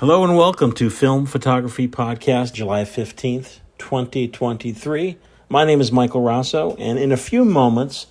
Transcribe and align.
Hello 0.00 0.22
and 0.24 0.36
welcome 0.36 0.72
to 0.72 0.90
Film 0.90 1.24
Photography 1.24 1.88
Podcast, 1.88 2.52
July 2.52 2.82
15th, 2.82 3.60
2023. 3.78 5.16
My 5.48 5.64
name 5.64 5.80
is 5.80 5.90
Michael 5.90 6.20
Raso, 6.20 6.76
and 6.78 6.98
in 6.98 7.12
a 7.12 7.16
few 7.16 7.46
moments, 7.46 8.06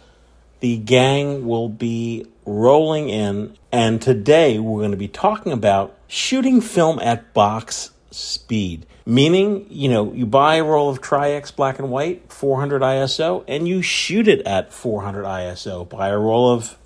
the 0.61 0.77
gang 0.77 1.45
will 1.45 1.69
be 1.69 2.25
rolling 2.43 3.09
in. 3.09 3.55
And 3.71 4.01
today, 4.01 4.57
we're 4.57 4.79
going 4.79 4.89
to 4.89 4.97
be 4.97 5.07
talking 5.07 5.51
about 5.51 5.95
shooting 6.07 6.59
film 6.59 6.97
at 6.97 7.31
box 7.35 7.91
speed. 8.09 8.87
Meaning, 9.05 9.67
you 9.69 9.87
know, 9.87 10.11
you 10.11 10.25
buy 10.25 10.55
a 10.55 10.63
roll 10.63 10.89
of 10.89 11.01
Tri-X 11.01 11.51
black 11.51 11.77
and 11.77 11.91
white, 11.91 12.33
400 12.33 12.81
ISO, 12.81 13.43
and 13.47 13.67
you 13.67 13.83
shoot 13.83 14.27
it 14.27 14.41
at 14.47 14.73
400 14.73 15.23
ISO. 15.23 15.87
Buy 15.87 16.07
a 16.07 16.17
roll 16.17 16.51
of 16.51 16.79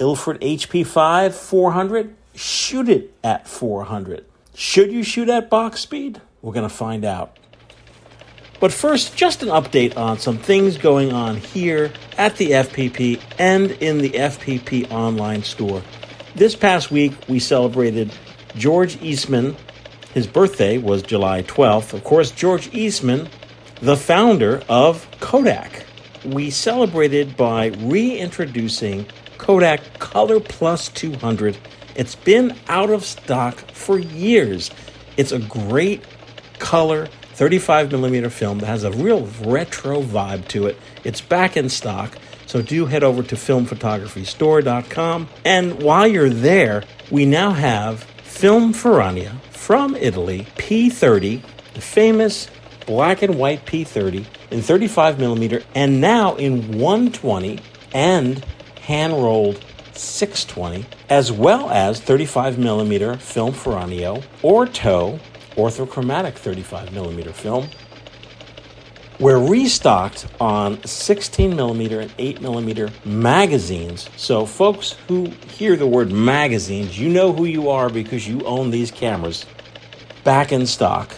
Ilford 0.00 0.40
HP5, 0.40 1.32
400, 1.32 2.16
shoot 2.34 2.88
it 2.88 3.14
at 3.22 3.46
400. 3.46 4.24
Should 4.54 4.92
you 4.92 5.02
shoot 5.02 5.30
at 5.30 5.48
box 5.48 5.80
speed? 5.80 6.20
We're 6.42 6.52
going 6.52 6.68
to 6.68 6.74
find 6.74 7.06
out. 7.06 7.38
But 8.60 8.70
first, 8.70 9.16
just 9.16 9.42
an 9.42 9.48
update 9.48 9.96
on 9.96 10.18
some 10.18 10.36
things 10.36 10.76
going 10.76 11.10
on 11.10 11.36
here 11.36 11.90
at 12.18 12.36
the 12.36 12.50
FPP 12.50 13.20
and 13.38 13.70
in 13.70 13.98
the 13.98 14.10
FPP 14.10 14.90
online 14.90 15.42
store. 15.42 15.82
This 16.34 16.54
past 16.54 16.90
week, 16.90 17.12
we 17.28 17.38
celebrated 17.38 18.12
George 18.54 19.00
Eastman. 19.02 19.56
His 20.12 20.26
birthday 20.26 20.76
was 20.76 21.02
July 21.02 21.42
12th. 21.42 21.94
Of 21.94 22.04
course, 22.04 22.30
George 22.30 22.72
Eastman, 22.74 23.28
the 23.80 23.96
founder 23.96 24.62
of 24.68 25.08
Kodak. 25.20 25.86
We 26.26 26.50
celebrated 26.50 27.36
by 27.38 27.68
reintroducing 27.78 29.06
Kodak 29.38 29.98
Color 29.98 30.40
Plus 30.40 30.88
200. 30.90 31.56
It's 31.94 32.14
been 32.14 32.56
out 32.68 32.90
of 32.90 33.04
stock 33.04 33.58
for 33.72 33.98
years. 33.98 34.70
It's 35.16 35.32
a 35.32 35.38
great 35.38 36.04
color 36.58 37.08
35 37.34 37.90
millimeter 37.90 38.30
film 38.30 38.58
that 38.60 38.66
has 38.66 38.84
a 38.84 38.90
real 38.92 39.26
retro 39.44 40.02
vibe 40.02 40.46
to 40.48 40.66
it. 40.66 40.78
It's 41.02 41.20
back 41.20 41.56
in 41.56 41.68
stock, 41.68 42.16
so 42.46 42.62
do 42.62 42.86
head 42.86 43.02
over 43.02 43.22
to 43.22 43.34
filmphotographystore.com. 43.34 45.28
And 45.44 45.82
while 45.82 46.06
you're 46.06 46.30
there, 46.30 46.84
we 47.10 47.26
now 47.26 47.50
have 47.50 48.04
Film 48.22 48.72
Ferrania 48.72 49.40
from 49.50 49.96
Italy, 49.96 50.46
P30, 50.56 51.42
the 51.74 51.80
famous 51.80 52.48
black 52.86 53.22
and 53.22 53.38
white 53.38 53.64
P30 53.66 54.24
in 54.50 54.60
35 54.60 55.18
millimeter, 55.18 55.62
and 55.74 56.00
now 56.00 56.34
in 56.36 56.78
120 56.78 57.58
and 57.94 58.44
hand 58.82 59.12
rolled 59.14 59.64
620, 59.96 60.86
as 61.08 61.30
well 61.32 61.70
as 61.70 62.00
35 62.00 62.58
millimeter 62.58 63.16
film 63.16 63.52
Ferrania 63.52 64.24
Orto 64.42 65.18
orthochromatic 65.56 66.34
35 66.34 66.92
millimeter 66.92 67.32
film. 67.32 67.68
We're 69.20 69.38
restocked 69.38 70.26
on 70.40 70.82
16 70.84 71.54
millimeter 71.54 72.00
and 72.00 72.12
8 72.18 72.40
millimeter 72.40 72.90
magazines. 73.04 74.08
So, 74.16 74.46
folks 74.46 74.96
who 75.06 75.26
hear 75.48 75.76
the 75.76 75.86
word 75.86 76.10
magazines, 76.10 76.98
you 76.98 77.08
know 77.08 77.32
who 77.32 77.44
you 77.44 77.68
are 77.68 77.88
because 77.88 78.26
you 78.26 78.40
own 78.44 78.70
these 78.70 78.90
cameras 78.90 79.46
back 80.24 80.50
in 80.50 80.66
stock. 80.66 81.14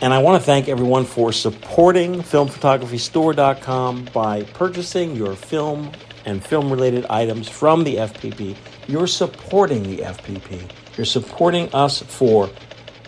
And 0.00 0.14
I 0.14 0.18
want 0.18 0.40
to 0.40 0.46
thank 0.46 0.68
everyone 0.68 1.04
for 1.04 1.32
supporting 1.32 2.22
filmphotographystore.com 2.22 4.06
by 4.12 4.42
purchasing 4.44 5.14
your 5.14 5.34
film 5.34 5.92
and 6.24 6.44
film 6.44 6.70
related 6.70 7.06
items 7.06 7.48
from 7.48 7.84
the 7.84 7.96
FPP. 7.96 8.56
You're 8.88 9.06
supporting 9.06 9.82
the 9.82 9.98
FPP. 9.98 10.70
You're 10.96 11.06
supporting 11.06 11.72
us 11.74 12.02
for 12.02 12.50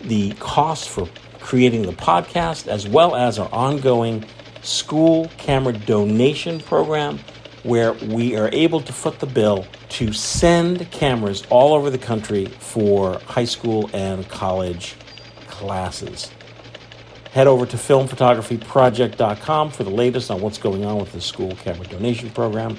the 0.03 0.33
cost 0.35 0.89
for 0.89 1.09
creating 1.41 1.83
the 1.83 1.93
podcast 1.93 2.69
as 2.69 2.89
well 2.89 3.15
as 3.15 3.39
our 3.39 3.53
ongoing 3.53 4.25
school 4.63 5.31
camera 5.37 5.73
donation 5.73 6.61
program 6.61 7.19
where 7.65 7.93
we 7.93 8.37
are 8.37 8.51
able 8.53 8.81
to 8.81 8.93
foot 8.93 9.19
the 9.21 9.27
bill 9.27 9.67
to 9.89 10.13
send 10.13 10.91
cameras 10.91 11.43
all 11.51 11.75
over 11.75 11.91
the 11.91 11.99
country 11.99 12.47
for 12.47 13.19
high 13.21 13.45
school 13.45 13.89
and 13.93 14.29
college 14.29 14.95
classes. 15.49 16.31
Head 17.33 17.47
over 17.47 17.67
to 17.67 17.77
filmphotographyproject.com 17.77 19.71
for 19.71 19.83
the 19.83 19.91
latest 19.91 20.31
on 20.31 20.41
what's 20.41 20.59
going 20.59 20.85
on 20.85 20.99
with 20.99 21.13
the 21.13 21.21
school 21.21 21.57
camera 21.57 21.87
donation 21.87 22.31
program, 22.31 22.79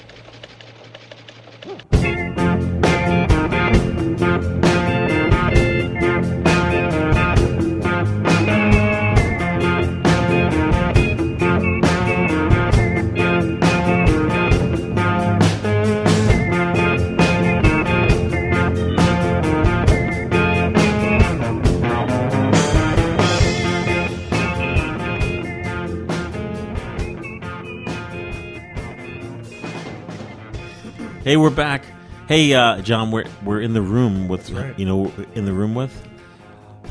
Hey, 31.23 31.37
we're 31.37 31.49
back. 31.51 31.83
Hey, 32.27 32.53
uh, 32.53 32.81
John, 32.81 33.11
we're 33.11 33.25
we're 33.43 33.61
in 33.61 33.73
the 33.73 33.81
room 33.81 34.27
with 34.27 34.49
right. 34.51 34.77
you 34.77 34.85
know 34.85 35.11
in 35.35 35.45
the 35.45 35.53
room 35.53 35.75
with 35.75 36.07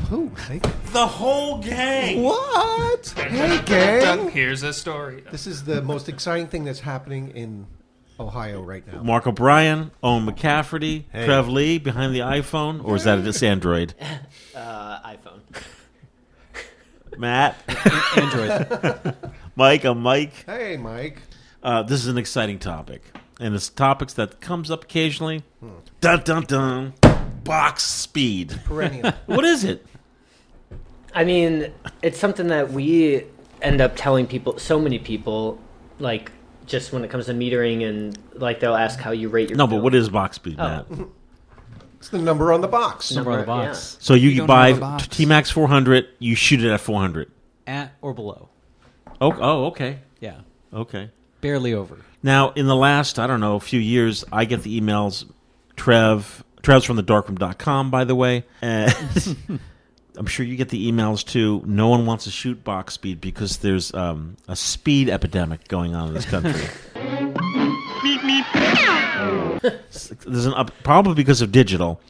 Oh, 0.09 0.29
hey. 0.47 0.59
the 0.93 1.05
whole 1.07 1.59
gang. 1.59 2.23
What? 2.23 3.13
Hey, 3.17 3.61
gang. 3.65 4.29
Here's 4.29 4.63
a 4.63 4.73
story. 4.73 5.23
This 5.31 5.47
is 5.47 5.63
the 5.63 5.81
most 5.81 6.09
exciting 6.09 6.47
thing 6.47 6.63
that's 6.63 6.79
happening 6.79 7.29
in 7.31 7.67
Ohio 8.19 8.61
right 8.61 8.85
now. 8.91 9.03
Mark 9.03 9.27
O'Brien, 9.27 9.91
Owen 10.03 10.25
McCafferty, 10.25 11.05
Hey. 11.11 11.25
Trev 11.25 11.47
Lee 11.49 11.77
behind 11.77 12.13
the 12.15 12.19
iPhone, 12.19 12.83
or 12.83 12.95
is 12.95 13.03
that 13.03 13.23
just 13.23 13.43
Android? 13.43 13.93
Uh, 14.55 14.99
iPhone. 15.15 15.39
Matt, 17.17 17.55
Android. 18.17 19.15
Mike, 19.55 19.85
I'm 19.85 20.01
Mike. 20.01 20.33
Hey, 20.45 20.77
Mike. 20.77 21.21
Uh, 21.63 21.83
this 21.83 22.01
is 22.01 22.07
an 22.07 22.17
exciting 22.17 22.59
topic, 22.59 23.01
and 23.41 23.53
it's 23.55 23.67
topics 23.67 24.13
that 24.13 24.39
comes 24.39 24.71
up 24.71 24.85
occasionally. 24.85 25.43
Dun 25.99 26.21
dun 26.23 26.43
dun. 26.45 26.93
Box 27.43 27.83
speed. 27.83 28.57
Perennial. 28.65 29.11
What 29.25 29.43
is 29.43 29.63
it? 29.65 29.85
I 31.13 31.25
mean, 31.25 31.73
it's 32.01 32.17
something 32.19 32.47
that 32.47 32.71
we 32.71 33.25
end 33.61 33.81
up 33.81 33.93
telling 33.95 34.27
people, 34.27 34.57
so 34.59 34.79
many 34.79 34.97
people, 34.99 35.59
like 35.99 36.31
just 36.65 36.93
when 36.93 37.03
it 37.03 37.09
comes 37.09 37.25
to 37.25 37.33
metering 37.33 37.83
and 37.87 38.17
like 38.33 38.59
they'll 38.61 38.75
ask 38.75 38.99
how 38.99 39.11
you 39.11 39.27
rate 39.27 39.49
your. 39.49 39.57
No, 39.57 39.67
but 39.67 39.81
what 39.83 39.93
is 39.93 40.07
box 40.09 40.37
speed, 40.37 40.55
Oh. 40.59 40.85
Matt? 40.89 41.07
it's 41.97 42.09
the 42.09 42.17
number 42.19 42.53
on 42.53 42.61
the 42.61 42.67
box. 42.67 43.11
Number 43.11 43.31
on 43.31 43.39
the 43.39 43.45
Number, 43.45 43.65
box. 43.67 43.97
So 43.99 44.13
you, 44.13 44.29
You 44.29 44.45
buy 44.45 44.71
have. 44.73 45.09
T 45.09 45.25
Max 45.25 45.51
400, 45.51 46.07
you 46.19 46.35
shoot 46.35 46.63
it 46.63 46.71
at 46.71 46.79
400. 46.79 47.29
At 47.67 47.93
or 48.01 48.13
below. 48.13 48.49
Oh, 49.19 49.35
oh, 49.39 49.65
okay, 49.65 49.99
Yeah. 50.19 50.39
okay. 50.73 51.09
Barely 51.41 51.73
over. 51.73 51.97
Now, 52.23 52.51
in 52.51 52.67
the 52.67 52.75
last, 52.75 53.19
I 53.19 53.27
don't 53.27 53.39
know, 53.39 53.55
a 53.55 53.59
few 53.59 53.79
years, 53.79 54.23
I 54.31 54.45
get 54.45 54.63
the 54.63 54.79
emails. 54.79 55.25
Trev, 55.75 56.43
Trev's 56.61 56.85
from 56.85 56.95
the 56.95 57.03
darkroom.com, 57.03 57.89
by 57.89 58.03
the 58.03 58.15
way. 58.15 58.45
And 58.61 58.93
I'm 60.17 60.27
sure 60.27 60.45
you 60.45 60.55
get 60.55 60.69
the 60.69 60.91
emails 60.91 61.25
too. 61.25 61.63
No 61.65 61.87
one 61.87 62.05
wants 62.05 62.25
to 62.25 62.31
shoot 62.31 62.63
box 62.63 62.93
speed 62.93 63.21
because 63.21 63.57
there's 63.57 63.93
um, 63.93 64.37
a 64.47 64.55
speed 64.55 65.09
epidemic 65.09 65.67
going 65.67 65.95
on 65.95 66.09
in 66.09 66.13
this 66.13 66.25
country. 66.25 66.51
there's 69.61 70.45
an 70.45 70.53
up, 70.53 70.71
probably 70.83 71.13
because 71.13 71.41
of 71.41 71.51
digital, 71.51 72.01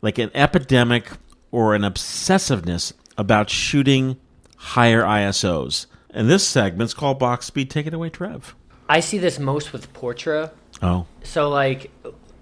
like 0.00 0.18
an 0.18 0.30
epidemic 0.34 1.10
or 1.50 1.74
an 1.74 1.82
obsessiveness 1.82 2.92
about 3.16 3.50
shooting 3.50 4.16
higher 4.56 5.02
ISOs. 5.02 5.86
And 6.10 6.30
this 6.30 6.46
segment's 6.46 6.94
called 6.94 7.18
Box 7.18 7.46
Speed. 7.46 7.70
Take 7.70 7.86
it 7.86 7.94
away, 7.94 8.10
Trev. 8.10 8.54
I 8.88 9.00
see 9.00 9.18
this 9.18 9.38
most 9.38 9.72
with 9.72 9.92
Portra. 9.92 10.50
Oh, 10.82 11.06
So 11.22 11.48
like, 11.50 11.90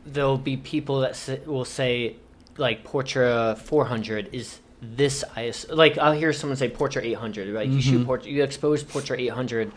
there'll 0.05 0.39
be 0.39 0.57
people 0.57 1.01
that 1.01 1.11
s- 1.11 1.41
will 1.47 1.65
say, 1.65 2.17
like 2.57 2.85
Portra 2.85 3.59
400 3.59 4.31
is 4.33 4.61
this 4.81 5.25
ISO. 5.37 5.75
Like 5.75 5.99
I'll 5.99 6.13
hear 6.13 6.33
someone 6.33 6.57
say 6.57 6.69
Portra 6.69 7.03
800. 7.03 7.49
Like 7.49 7.69
you 7.69 7.81
shoot 7.81 8.01
mm-hmm. 8.01 8.11
Portra, 8.11 8.27
you 8.27 8.43
expose 8.43 8.85
Portra 8.85 9.19
800 9.19 9.73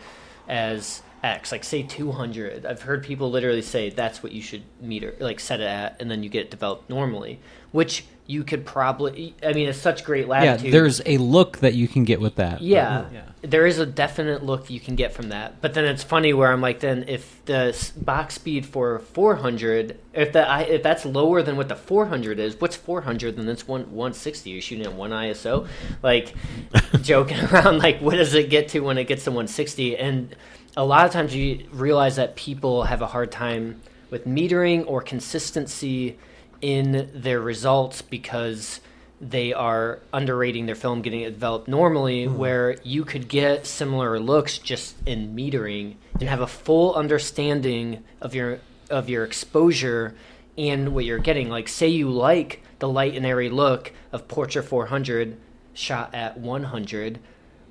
as 0.48 1.02
X. 1.22 1.52
Like 1.52 1.64
say 1.64 1.82
200. 1.82 2.64
I've 2.66 2.82
heard 2.82 3.02
people 3.02 3.30
literally 3.30 3.62
say 3.62 3.90
that's 3.90 4.22
what 4.22 4.32
you 4.32 4.42
should 4.42 4.62
meter, 4.80 5.14
like 5.18 5.40
set 5.40 5.60
it 5.60 5.64
at, 5.66 6.00
and 6.00 6.10
then 6.10 6.22
you 6.22 6.28
get 6.30 6.42
it 6.46 6.50
developed 6.50 6.88
normally. 6.88 7.40
which 7.72 8.04
you 8.30 8.44
could 8.44 8.64
probably. 8.64 9.34
I 9.42 9.52
mean, 9.52 9.68
it's 9.68 9.78
such 9.78 10.04
great 10.04 10.28
latitude 10.28 10.66
Yeah, 10.66 10.70
there's 10.70 11.02
a 11.04 11.18
look 11.18 11.58
that 11.58 11.74
you 11.74 11.88
can 11.88 12.04
get 12.04 12.20
with 12.20 12.36
that. 12.36 12.62
Yeah, 12.62 13.06
Yeah. 13.12 13.22
there 13.42 13.66
is 13.66 13.78
a 13.78 13.86
definite 13.86 14.44
look 14.44 14.70
you 14.70 14.78
can 14.78 14.94
get 14.94 15.12
from 15.12 15.30
that. 15.30 15.60
But 15.60 15.74
then 15.74 15.84
it's 15.84 16.04
funny 16.04 16.32
where 16.32 16.52
I'm 16.52 16.60
like, 16.60 16.80
then 16.80 17.04
if 17.08 17.44
the 17.46 17.76
box 17.96 18.34
speed 18.34 18.64
for 18.66 19.00
400, 19.00 19.98
if 20.14 20.32
that 20.32 20.48
I, 20.48 20.62
if 20.62 20.82
that's 20.82 21.04
lower 21.04 21.42
than 21.42 21.56
what 21.56 21.68
the 21.68 21.76
400 21.76 22.38
is, 22.38 22.60
what's 22.60 22.76
400? 22.76 23.36
Then 23.36 23.48
it's 23.48 23.66
one 23.66 23.82
160. 23.90 24.50
You're 24.50 24.62
shooting 24.62 24.86
at 24.86 24.94
one 24.94 25.10
ISO, 25.10 25.66
like 26.02 26.32
joking 27.02 27.40
around. 27.46 27.78
Like, 27.78 28.00
what 28.00 28.14
does 28.14 28.32
it 28.34 28.48
get 28.48 28.68
to 28.70 28.80
when 28.80 28.96
it 28.96 29.04
gets 29.04 29.24
to 29.24 29.30
160? 29.30 29.96
And 29.96 30.36
a 30.76 30.84
lot 30.84 31.04
of 31.04 31.10
times 31.12 31.34
you 31.34 31.66
realize 31.72 32.14
that 32.16 32.36
people 32.36 32.84
have 32.84 33.02
a 33.02 33.06
hard 33.08 33.32
time 33.32 33.80
with 34.10 34.24
metering 34.26 34.84
or 34.86 35.00
consistency 35.00 36.16
in 36.60 37.10
their 37.14 37.40
results 37.40 38.02
because 38.02 38.80
they 39.20 39.52
are 39.52 40.00
underrating 40.12 40.64
their 40.66 40.74
film 40.74 41.02
getting 41.02 41.20
it 41.20 41.32
developed 41.32 41.68
normally 41.68 42.24
hmm. 42.24 42.36
where 42.38 42.76
you 42.82 43.04
could 43.04 43.28
get 43.28 43.66
similar 43.66 44.18
looks 44.18 44.58
just 44.58 44.96
in 45.06 45.34
metering 45.34 45.96
and 46.18 46.28
have 46.28 46.40
a 46.40 46.46
full 46.46 46.94
understanding 46.94 48.02
of 48.20 48.34
your 48.34 48.60
of 48.88 49.08
your 49.08 49.24
exposure 49.24 50.14
and 50.56 50.94
what 50.94 51.04
you're 51.04 51.18
getting. 51.18 51.48
Like 51.48 51.68
say 51.68 51.88
you 51.88 52.10
like 52.10 52.62
the 52.78 52.88
light 52.88 53.14
and 53.14 53.26
airy 53.26 53.50
look 53.50 53.92
of 54.10 54.26
Portra 54.26 54.64
400 54.64 55.36
shot 55.74 56.14
at 56.14 56.38
100 56.38 57.20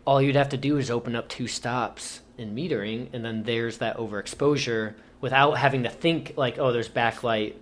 all 0.06 0.22
you'd 0.22 0.36
have 0.36 0.50
to 0.50 0.58
do 0.58 0.78
is 0.78 0.90
open 0.90 1.16
up 1.16 1.28
two 1.28 1.48
stops 1.48 2.22
in 2.38 2.56
metering 2.56 3.10
and 3.14 3.24
then 3.24 3.44
there's 3.44 3.78
that 3.80 3.98
overexposure 3.98 4.94
without 5.22 5.52
having 5.52 5.84
to 5.84 5.90
think 5.90 6.34
like 6.38 6.58
oh 6.58 6.72
there's 6.72 6.90
backlight 6.90 7.54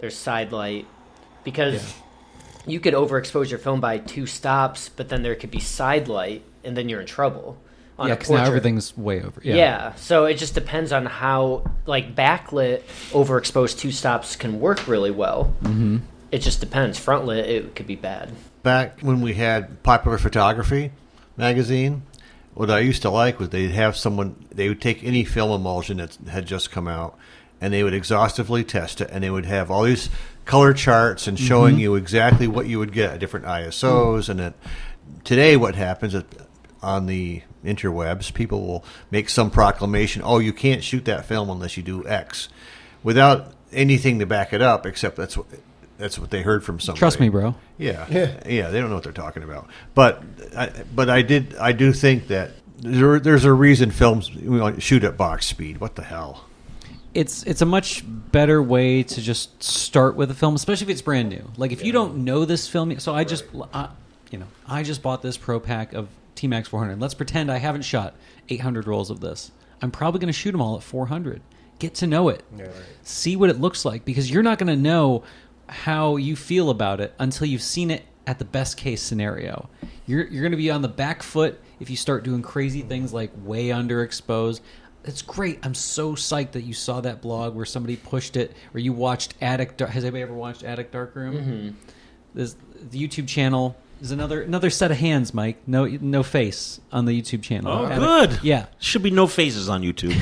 there's 0.00 0.16
side 0.16 0.52
light 0.52 0.86
because 1.44 1.94
you 2.66 2.80
could 2.80 2.94
overexpose 2.94 3.50
your 3.50 3.58
film 3.58 3.80
by 3.80 3.98
two 3.98 4.26
stops 4.26 4.88
but 4.88 5.08
then 5.08 5.22
there 5.22 5.34
could 5.34 5.50
be 5.50 5.60
side 5.60 6.08
light 6.08 6.42
and 6.64 6.76
then 6.76 6.88
you're 6.88 7.00
in 7.00 7.06
trouble 7.06 7.58
on 7.98 8.08
Yeah, 8.08 8.14
because 8.14 8.30
now 8.30 8.44
everything's 8.44 8.96
way 8.96 9.22
over. 9.22 9.40
yeah. 9.44 9.54
Yeah. 9.54 9.94
so 9.94 10.24
it 10.24 10.34
just 10.34 10.54
depends 10.54 10.92
on 10.92 11.06
how 11.06 11.64
like 11.86 12.14
backlit 12.14 12.82
overexposed 13.10 13.78
two 13.78 13.92
stops 13.92 14.36
can 14.36 14.60
work 14.60 14.86
really 14.88 15.10
well 15.10 15.54
mm-hmm. 15.62 15.98
it 16.30 16.38
just 16.38 16.60
depends 16.60 16.98
Frontlit, 16.98 17.46
it 17.46 17.74
could 17.76 17.86
be 17.86 17.96
bad 17.96 18.30
back 18.62 19.00
when 19.00 19.20
we 19.20 19.34
had 19.34 19.82
popular 19.82 20.18
photography 20.18 20.92
magazine 21.36 22.02
what 22.54 22.70
i 22.70 22.78
used 22.80 23.02
to 23.02 23.10
like 23.10 23.38
was 23.38 23.50
they'd 23.50 23.70
have 23.70 23.96
someone 23.96 24.34
they 24.50 24.68
would 24.68 24.80
take 24.80 25.02
any 25.04 25.24
film 25.24 25.50
emulsion 25.50 25.96
that 25.98 26.16
had 26.28 26.46
just 26.46 26.70
come 26.70 26.88
out 26.88 27.18
and 27.60 27.72
they 27.72 27.82
would 27.82 27.94
exhaustively 27.94 28.64
test 28.64 29.00
it 29.00 29.10
and 29.12 29.22
they 29.22 29.30
would 29.30 29.46
have 29.46 29.70
all 29.70 29.84
these 29.84 30.08
color 30.44 30.72
charts 30.72 31.26
and 31.26 31.38
showing 31.38 31.74
mm-hmm. 31.74 31.82
you 31.82 31.94
exactly 31.94 32.46
what 32.46 32.66
you 32.66 32.78
would 32.78 32.92
get 32.92 33.12
at 33.12 33.20
different 33.20 33.46
isos 33.46 34.28
and 34.28 34.40
then 34.40 34.54
today 35.24 35.56
what 35.56 35.74
happens 35.74 36.14
is 36.14 36.24
on 36.82 37.06
the 37.06 37.42
interwebs 37.64 38.32
people 38.32 38.66
will 38.66 38.84
make 39.10 39.28
some 39.28 39.50
proclamation 39.50 40.22
oh 40.24 40.38
you 40.38 40.52
can't 40.52 40.82
shoot 40.82 41.04
that 41.04 41.24
film 41.26 41.50
unless 41.50 41.76
you 41.76 41.82
do 41.82 42.06
x 42.06 42.48
without 43.02 43.52
anything 43.72 44.18
to 44.18 44.26
back 44.26 44.52
it 44.52 44.62
up 44.62 44.86
except 44.86 45.16
that's 45.16 45.36
what 45.36 45.46
that's 46.00 46.18
what 46.18 46.30
they 46.30 46.40
heard 46.40 46.64
from 46.64 46.80
somebody 46.80 46.98
Trust 46.98 47.20
me, 47.20 47.28
bro. 47.28 47.54
yeah, 47.76 48.06
yeah, 48.10 48.40
yeah 48.46 48.70
They 48.70 48.80
don't 48.80 48.88
know 48.88 48.94
what 48.94 49.04
they're 49.04 49.12
talking 49.12 49.42
about. 49.42 49.68
But, 49.94 50.22
I, 50.56 50.72
but 50.94 51.10
I 51.10 51.20
did. 51.20 51.54
I 51.56 51.72
do 51.72 51.92
think 51.92 52.28
that 52.28 52.52
there, 52.78 53.20
there's 53.20 53.44
a 53.44 53.52
reason 53.52 53.90
films 53.90 54.30
you 54.30 54.50
know, 54.50 54.78
shoot 54.78 55.04
at 55.04 55.18
box 55.18 55.44
speed. 55.44 55.78
What 55.78 55.96
the 55.96 56.02
hell? 56.02 56.46
It's 57.14 57.42
it's 57.44 57.60
a 57.60 57.66
much 57.66 58.04
better 58.06 58.62
way 58.62 59.02
to 59.02 59.20
just 59.20 59.62
start 59.62 60.16
with 60.16 60.30
a 60.30 60.34
film, 60.34 60.54
especially 60.54 60.86
if 60.86 60.90
it's 60.90 61.02
brand 61.02 61.28
new. 61.28 61.50
Like 61.56 61.72
if 61.72 61.84
you 61.84 61.92
don't 61.92 62.24
know 62.24 62.44
this 62.44 62.68
film, 62.68 62.98
so 63.00 63.14
I 63.14 63.24
just, 63.24 63.44
uh, 63.72 63.88
you 64.30 64.38
know, 64.38 64.46
I 64.66 64.82
just 64.82 65.02
bought 65.02 65.22
this 65.22 65.36
Pro 65.36 65.58
Pack 65.58 65.92
of 65.92 66.08
T 66.34 66.46
Max 66.46 66.68
400. 66.68 67.00
Let's 67.00 67.14
pretend 67.14 67.50
I 67.50 67.58
haven't 67.58 67.82
shot 67.82 68.14
800 68.48 68.86
rolls 68.86 69.10
of 69.10 69.20
this. 69.20 69.50
I'm 69.82 69.90
probably 69.90 70.20
going 70.20 70.32
to 70.32 70.38
shoot 70.38 70.52
them 70.52 70.60
all 70.60 70.76
at 70.76 70.82
400. 70.82 71.40
Get 71.78 71.94
to 71.96 72.06
know 72.06 72.28
it, 72.28 72.44
see 73.02 73.36
what 73.36 73.48
it 73.48 73.58
looks 73.58 73.86
like, 73.86 74.04
because 74.04 74.30
you're 74.30 74.42
not 74.42 74.58
going 74.58 74.68
to 74.68 74.76
know 74.76 75.24
how 75.66 76.16
you 76.16 76.36
feel 76.36 76.68
about 76.68 77.00
it 77.00 77.14
until 77.18 77.46
you've 77.46 77.62
seen 77.62 77.90
it 77.90 78.04
at 78.26 78.38
the 78.38 78.44
best 78.44 78.76
case 78.76 79.00
scenario. 79.02 79.68
You're 80.06 80.26
you're 80.26 80.42
going 80.42 80.52
to 80.52 80.58
be 80.58 80.70
on 80.70 80.82
the 80.82 80.88
back 80.88 81.22
foot 81.22 81.58
if 81.80 81.88
you 81.88 81.96
start 81.96 82.22
doing 82.22 82.42
crazy 82.42 82.82
things 82.82 83.12
like 83.12 83.30
way 83.42 83.68
underexposed. 83.68 84.60
It's 85.04 85.22
great. 85.22 85.58
I'm 85.62 85.74
so 85.74 86.14
psyched 86.14 86.52
that 86.52 86.62
you 86.62 86.74
saw 86.74 87.00
that 87.00 87.22
blog 87.22 87.54
where 87.54 87.64
somebody 87.64 87.96
pushed 87.96 88.36
it, 88.36 88.54
or 88.74 88.80
you 88.80 88.92
watched 88.92 89.34
Attic. 89.40 89.76
Dar- 89.76 89.88
Has 89.88 90.04
anybody 90.04 90.22
ever 90.22 90.34
watched 90.34 90.62
Attic 90.62 90.90
Darkroom? 90.92 91.34
Mm-hmm. 91.36 91.68
This 92.34 92.54
the 92.90 93.06
YouTube 93.08 93.26
channel 93.28 93.76
is 94.02 94.10
another 94.10 94.42
another 94.42 94.70
set 94.70 94.90
of 94.90 94.98
hands, 94.98 95.32
Mike. 95.34 95.56
No 95.66 95.86
no 95.86 96.22
face 96.22 96.80
on 96.92 97.06
the 97.06 97.20
YouTube 97.20 97.42
channel. 97.42 97.72
Oh, 97.72 97.86
Attic- 97.86 97.98
good. 97.98 98.40
Yeah. 98.44 98.66
Should 98.78 99.02
be 99.02 99.10
no 99.10 99.26
faces 99.26 99.68
on 99.68 99.82
YouTube. 99.82 100.16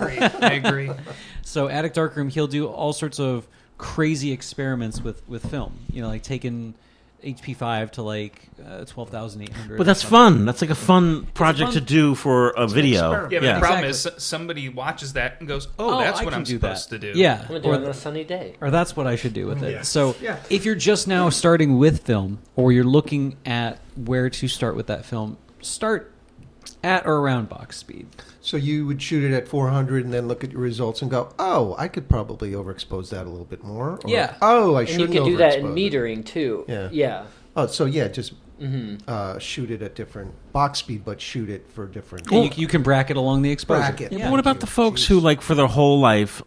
I 0.42 0.54
agree. 0.54 0.90
So 1.46 1.68
Attic 1.68 1.92
Darkroom, 1.92 2.30
he'll 2.30 2.46
do 2.48 2.66
all 2.66 2.92
sorts 2.94 3.20
of 3.20 3.46
crazy 3.78 4.32
experiments 4.32 5.00
with 5.02 5.22
with 5.28 5.44
film. 5.48 5.74
You 5.92 6.00
know, 6.02 6.08
like 6.08 6.22
taking 6.22 6.74
HP 7.24 7.56
five 7.56 7.90
to 7.92 8.02
like 8.02 8.48
uh, 8.64 8.84
twelve 8.84 9.10
thousand 9.10 9.42
eight 9.42 9.52
hundred. 9.52 9.78
But 9.78 9.86
that's 9.86 10.02
fun. 10.02 10.44
That's 10.44 10.60
like 10.60 10.70
a 10.70 10.74
fun 10.74 11.26
project 11.34 11.68
fun- 11.72 11.74
to 11.74 11.80
do 11.80 12.14
for 12.14 12.50
a 12.50 12.66
video. 12.68 13.10
Yeah, 13.12 13.18
but 13.20 13.30
the 13.54 13.58
problem 13.60 13.84
Exactly. 13.84 14.16
is 14.18 14.22
somebody 14.22 14.68
watches 14.68 15.14
that 15.14 15.36
and 15.40 15.48
goes, 15.48 15.68
"Oh, 15.78 15.98
that's 16.00 16.20
I 16.20 16.24
what 16.24 16.30
can 16.30 16.38
I'm 16.40 16.44
do 16.44 16.54
supposed 16.54 16.90
that. 16.90 17.00
to 17.00 17.12
do." 17.12 17.18
Yeah, 17.18 17.40
i'm 17.42 17.48
gonna 17.48 17.60
do 17.60 17.68
or 17.68 17.74
it 17.74 17.82
on 17.84 17.90
a 17.90 17.94
sunny 17.94 18.24
day 18.24 18.54
or 18.60 18.70
that's 18.70 18.96
what 18.96 19.06
I 19.06 19.16
should 19.16 19.32
do 19.34 19.46
with 19.46 19.62
it. 19.62 19.72
Yeah. 19.72 19.82
So 19.82 20.14
Yeah. 20.20 20.38
if 20.50 20.64
you're 20.64 20.74
just 20.74 21.08
now 21.08 21.28
starting 21.30 21.78
with 21.78 22.02
film, 22.04 22.38
or 22.56 22.72
you're 22.72 22.84
looking 22.84 23.36
at 23.44 23.78
where 23.96 24.30
to 24.30 24.48
start 24.48 24.76
with 24.76 24.86
that 24.88 25.04
film, 25.04 25.36
start 25.60 26.12
at 26.84 27.06
or 27.06 27.16
around 27.20 27.48
box 27.48 27.76
speed. 27.78 28.06
So 28.40 28.56
you 28.56 28.86
would 28.86 29.00
shoot 29.02 29.24
it 29.24 29.34
at 29.34 29.48
400 29.48 30.04
and 30.04 30.12
then 30.12 30.28
look 30.28 30.44
at 30.44 30.52
your 30.52 30.60
results 30.60 31.00
and 31.02 31.10
go, 31.10 31.30
"Oh, 31.38 31.74
I 31.78 31.88
could 31.88 32.08
probably 32.08 32.52
overexpose 32.52 33.08
that 33.10 33.26
a 33.26 33.30
little 33.30 33.46
bit 33.46 33.64
more." 33.64 33.98
Or, 34.04 34.10
Yeah. 34.10 34.34
Oh, 34.42 34.74
I 34.74 34.80
and 34.82 34.88
you 34.90 34.94
shouldn't. 34.94 35.12
can 35.14 35.24
do 35.24 35.36
that 35.38 35.58
in 35.58 35.66
overexpose 35.66 35.86
it." 35.86 35.92
metering 35.92 36.24
too 36.24 36.64
Yeah. 36.68 36.88
yeah 36.92 37.22
Oh, 37.56 37.66
so 37.66 37.84
yeah, 37.86 38.08
just 38.08 38.34
hmm 38.58 38.96
uh, 39.08 39.38
shoot 39.38 39.70
it 39.70 39.80
at 39.82 39.94
different 39.94 40.32
box 40.52 40.78
speed, 40.80 41.04
but 41.04 41.20
shoot 41.20 41.48
it 41.48 41.66
for 41.72 41.86
different. 41.86 42.30
And 42.30 42.44
you, 42.44 42.50
you 42.62 42.66
can 42.68 42.82
bracket 42.82 43.16
along 43.16 43.42
the 43.42 43.50
exposure. 43.50 43.80
Bracket. 43.80 44.12
Yeah, 44.12 44.18
Yeah. 44.18 44.24
but 44.26 44.30
what 44.32 44.40
about 44.40 44.60
the 44.60 44.66
folks 44.66 45.04
who, 45.06 45.18
like, 45.20 45.40
for 45.40 45.54
their 45.54 45.66
whole 45.66 45.98
life, 45.98 46.42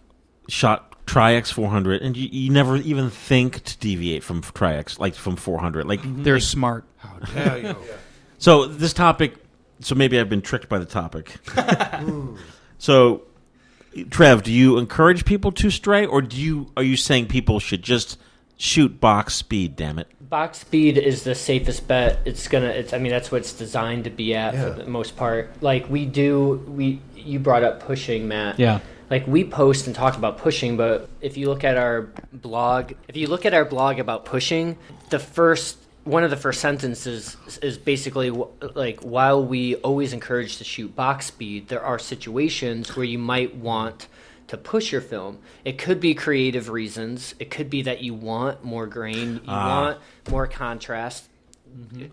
shot 0.49 0.95
Tri-X 1.05 1.51
400, 1.51 2.01
and 2.01 2.15
you, 2.17 2.27
you 2.31 2.49
never 2.51 2.75
even 2.77 3.09
think 3.09 3.63
to 3.63 3.77
deviate 3.77 4.23
from 4.23 4.41
Tri-X, 4.41 4.99
like 4.99 5.15
from 5.15 5.35
400? 5.35 5.85
Like, 5.85 5.99
They're 6.03 6.39
smart. 6.39 6.85
Hell, 7.33 7.57
you. 7.57 7.75
So 8.37 8.65
this 8.67 8.93
topic, 8.93 9.35
so 9.79 9.95
maybe 9.95 10.19
I've 10.19 10.29
been 10.29 10.41
tricked 10.41 10.69
by 10.69 10.79
the 10.79 10.85
topic. 10.85 11.37
so, 12.77 13.21
Trev, 14.09 14.43
do 14.43 14.51
you 14.51 14.77
encourage 14.77 15.25
people 15.25 15.51
to 15.53 15.69
stray, 15.69 16.05
or 16.05 16.21
do 16.21 16.37
you 16.37 16.71
are 16.77 16.83
you 16.83 16.97
saying 16.97 17.27
people 17.27 17.59
should 17.59 17.81
just 17.81 18.19
shoot 18.57 18.99
box 18.99 19.35
speed? 19.35 19.75
Damn 19.75 19.99
it! 19.99 20.07
box 20.29 20.59
speed 20.59 20.97
is 20.97 21.23
the 21.23 21.33
safest 21.33 21.87
bet 21.87 22.19
it's 22.25 22.49
gonna 22.49 22.67
it's 22.67 22.91
i 22.91 22.97
mean 22.97 23.13
that's 23.13 23.31
what 23.31 23.37
it's 23.37 23.53
designed 23.53 24.03
to 24.03 24.09
be 24.09 24.35
at 24.35 24.53
Yeah. 24.53 24.63
for 24.63 24.69
the 24.71 24.85
most 24.85 25.15
part 25.15 25.49
like 25.63 25.89
we 25.89 26.05
do 26.05 26.61
we 26.67 26.99
you 27.15 27.39
brought 27.39 27.63
up 27.63 27.79
pushing 27.79 28.27
matt 28.27 28.59
Yeah. 28.59 28.81
like 29.09 29.25
we 29.25 29.45
post 29.45 29.87
and 29.87 29.95
talk 29.95 30.17
about 30.17 30.37
pushing 30.37 30.75
but 30.75 31.07
if 31.21 31.37
you 31.37 31.47
look 31.47 31.63
at 31.63 31.77
our 31.77 32.09
blog 32.33 32.91
if 33.07 33.15
you 33.15 33.27
look 33.27 33.45
at 33.45 33.53
our 33.53 33.63
blog 33.63 33.99
about 33.99 34.25
pushing 34.25 34.77
the 35.11 35.19
first 35.19 35.77
one 36.07 36.23
of 36.23 36.29
the 36.29 36.37
first 36.37 36.59
sentences 36.61 37.35
is 37.61 37.77
basically 37.77 38.29
like 38.75 38.99
while 39.01 39.43
we 39.45 39.75
always 39.77 40.13
encourage 40.13 40.57
to 40.57 40.63
shoot 40.63 40.95
box 40.95 41.25
speed 41.27 41.67
there 41.67 41.83
are 41.83 41.99
situations 41.99 42.95
where 42.95 43.05
you 43.05 43.19
might 43.19 43.55
want 43.55 44.07
to 44.47 44.57
push 44.57 44.91
your 44.91 45.01
film 45.01 45.37
it 45.65 45.77
could 45.77 45.99
be 45.99 46.13
creative 46.15 46.69
reasons 46.69 47.35
it 47.39 47.51
could 47.51 47.69
be 47.69 47.81
that 47.81 48.01
you 48.01 48.13
want 48.13 48.63
more 48.63 48.87
grain 48.87 49.35
you 49.35 49.41
Ah. 49.47 49.81
want 49.83 49.97
more 50.29 50.47
contrast 50.47 51.27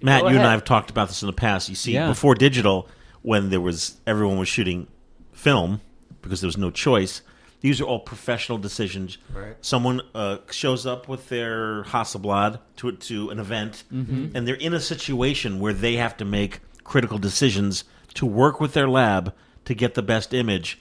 Matt, 0.03 0.23
Go 0.23 0.29
you 0.29 0.37
and. 0.39 0.47
I 0.47 0.51
have 0.51 0.65
talked 0.65 0.91
about 0.91 1.09
this 1.09 1.23
in 1.23 1.27
the 1.27 1.33
past. 1.33 1.69
You 1.71 1.75
see, 1.75 1.93
Yeah. 1.93 2.09
before 2.09 2.35
digital, 2.35 2.87
when 3.23 3.49
there 3.51 3.61
was 3.61 3.97
everyone 4.07 4.37
was 4.37 4.49
shooting 4.49 4.89
film 5.33 5.81
because 6.21 6.41
there 6.43 6.49
was 6.49 6.59
no 6.59 6.71
choice. 6.71 7.23
These 7.65 7.81
are 7.81 7.85
all 7.85 8.01
professional 8.01 8.59
decisions. 8.59 9.17
Right. 9.35 9.57
Someone 9.63 10.03
uh, 10.15 10.37
shows 10.51 10.85
up 10.85 11.09
with 11.09 11.31
their 11.31 11.85
Hasselblad 11.85 12.59
to 12.77 12.93
to 12.93 13.31
an 13.31 13.39
event, 13.39 13.85
Mm-hmm. 13.91 14.37
and 14.37 14.47
they're 14.47 14.55
in 14.69 14.75
a 14.75 14.81
situation 14.81 15.61
where 15.61 15.73
they 15.73 15.97
have 15.97 16.15
to 16.19 16.27
make 16.27 16.61
critical 16.85 17.17
decisions 17.19 17.85
to 18.15 18.27
work 18.27 18.61
with 18.61 18.75
their 18.75 18.87
lab 18.87 19.33
to 19.65 19.75
get 19.75 19.95
the 19.95 20.03
best 20.03 20.35
image, 20.35 20.79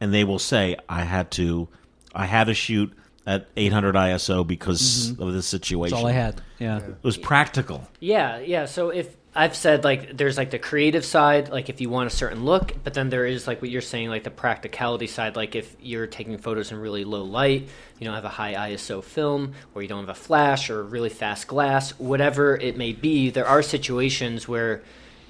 and 0.00 0.14
they 0.14 0.24
will 0.24 0.38
say, 0.38 0.76
"I 0.88 1.02
had 1.02 1.30
to, 1.32 1.68
I 2.14 2.24
had 2.24 2.44
to 2.46 2.54
shoot." 2.54 2.90
At 3.26 3.48
800 3.56 3.94
ISO 3.94 4.46
because 4.46 5.18
of 5.18 5.32
this 5.32 5.46
situation. 5.46 5.96
Mm-hmm. 5.96 6.06
That's 6.06 6.14
all 6.14 6.20
I 6.20 6.26
had. 6.26 6.42
Yeah. 6.58 6.88
It 6.90 7.02
was 7.02 7.16
practical. 7.16 7.88
Yeah, 7.98 8.38
yeah. 8.38 8.66
So 8.66 8.90
if 8.90 9.16
I've 9.36 9.56
said 9.56 9.82
like 9.82 10.16
there's 10.16 10.38
like 10.38 10.50
the 10.50 10.60
creative 10.60 11.04
side, 11.04 11.48
like 11.48 11.68
if 11.68 11.80
you 11.80 11.90
want 11.90 12.06
a 12.06 12.14
certain 12.14 12.44
look, 12.44 12.72
but 12.84 12.94
then 12.94 13.08
there 13.08 13.26
is 13.26 13.48
like 13.48 13.60
what 13.60 13.70
you're 13.70 13.80
saying, 13.80 14.08
like 14.08 14.22
the 14.22 14.30
practicality 14.30 15.08
side, 15.08 15.34
like 15.34 15.56
if 15.56 15.74
you're 15.80 16.06
taking 16.06 16.38
photos 16.38 16.70
in 16.70 16.78
really 16.78 17.04
low 17.04 17.24
light, 17.24 17.68
you 17.98 18.04
don't 18.04 18.14
have 18.14 18.24
a 18.24 18.28
high 18.28 18.54
ISO 18.70 19.02
film, 19.02 19.54
or 19.74 19.82
you 19.82 19.88
don't 19.88 20.00
have 20.00 20.08
a 20.08 20.14
flash 20.14 20.70
or 20.70 20.84
really 20.84 21.08
fast 21.08 21.48
glass, 21.48 21.90
whatever 21.98 22.54
it 22.56 22.76
may 22.76 22.92
be, 22.92 23.30
there 23.30 23.46
are 23.46 23.62
situations 23.62 24.46
where 24.46 24.82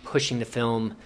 pushing 0.02 0.38
the 0.38 0.44
film 0.44 0.96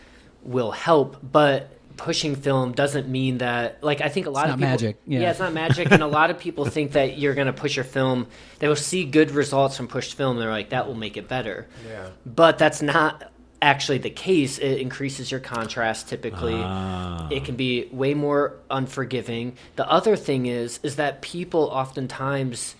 will 0.42 0.72
help, 0.72 1.18
but 1.22 1.77
pushing 1.98 2.34
film 2.36 2.72
doesn't 2.72 3.08
mean 3.08 3.38
that 3.38 3.82
like 3.84 4.00
I 4.00 4.08
think 4.08 4.26
a 4.26 4.30
lot 4.30 4.46
It's 4.46 4.54
of 4.54 4.60
not 4.60 4.66
people 4.66 4.70
magic, 4.70 4.96
yeah. 5.06 5.30
it's 5.30 5.38
not 5.40 5.52
magic. 5.52 5.90
And 5.90 6.02
a 6.02 6.06
lot 6.06 6.30
of 6.30 6.38
people 6.38 6.64
think 6.76 6.92
that 6.92 7.18
you're 7.18 7.34
going 7.34 7.48
to 7.48 7.52
push 7.52 7.76
your 7.76 7.84
film 7.84 8.28
they 8.60 8.68
will 8.68 8.76
see 8.76 9.04
good 9.04 9.30
results 9.32 9.76
from 9.76 9.88
pushed 9.88 10.14
film 10.14 10.36
and 10.36 10.42
they're 10.42 10.50
like 10.50 10.70
that 10.70 10.86
will 10.86 10.94
make 10.94 11.16
it 11.16 11.28
better. 11.28 11.66
Yeah. 11.86 12.08
but 12.24 12.56
that's 12.58 12.80
not 12.80 13.30
actually 13.60 13.98
the 13.98 14.10
case. 14.10 14.58
It 14.58 14.78
increases 14.80 15.30
your 15.32 15.40
contrast 15.40 16.08
typically. 16.08 16.54
Ah. 16.56 17.28
It 17.30 17.44
can 17.44 17.56
be 17.56 17.88
way 17.90 18.14
more 18.14 18.54
unforgiving. 18.70 19.56
The 19.76 19.88
other 19.90 20.14
thing 20.16 20.46
is 20.46 20.78
is 20.82 20.96
that 20.96 21.20
people 21.22 21.64
oftentimes 21.64 22.76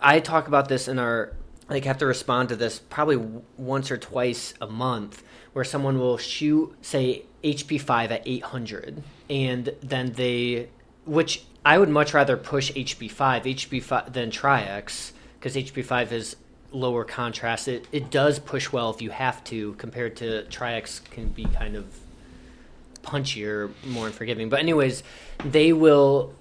i 0.00 0.18
talk 0.20 0.48
about 0.48 0.68
this 0.68 0.88
in 0.88 0.98
our 0.98 1.32
like 1.68 1.84
have 1.84 1.98
to 1.98 2.06
respond 2.06 2.48
to 2.50 2.56
this 2.56 2.78
probably 2.90 3.16
once 3.56 3.90
or 3.90 3.96
twice 3.96 4.52
a 4.60 4.66
month 4.66 5.22
where 5.52 5.64
someone 5.64 5.98
will 5.98 6.18
shoot 6.18 6.74
say 6.82 7.24
hp5 7.42 8.10
at 8.10 8.22
800 8.24 9.02
and 9.28 9.74
then 9.82 10.12
they 10.12 10.68
which 11.04 11.44
i 11.64 11.76
would 11.78 11.88
much 11.88 12.14
rather 12.14 12.36
push 12.36 12.70
hp5 12.72 13.10
hp5 13.44 14.12
than 14.12 14.30
tri-x 14.30 15.12
because 15.38 15.56
hp5 15.56 16.12
is 16.12 16.36
lower 16.72 17.04
contrast. 17.04 17.68
It, 17.68 17.86
it 17.92 18.10
does 18.10 18.38
push 18.38 18.72
well 18.72 18.90
if 18.90 19.02
you 19.02 19.10
have 19.10 19.42
to 19.44 19.74
compared 19.74 20.16
to 20.16 20.44
tri-x 20.44 21.00
can 21.00 21.28
be 21.28 21.44
kind 21.44 21.76
of 21.76 21.98
punchier 23.02 23.72
more 23.84 24.06
unforgiving 24.06 24.48
but 24.48 24.60
anyways 24.60 25.02
they 25.44 25.72
will 25.72 26.32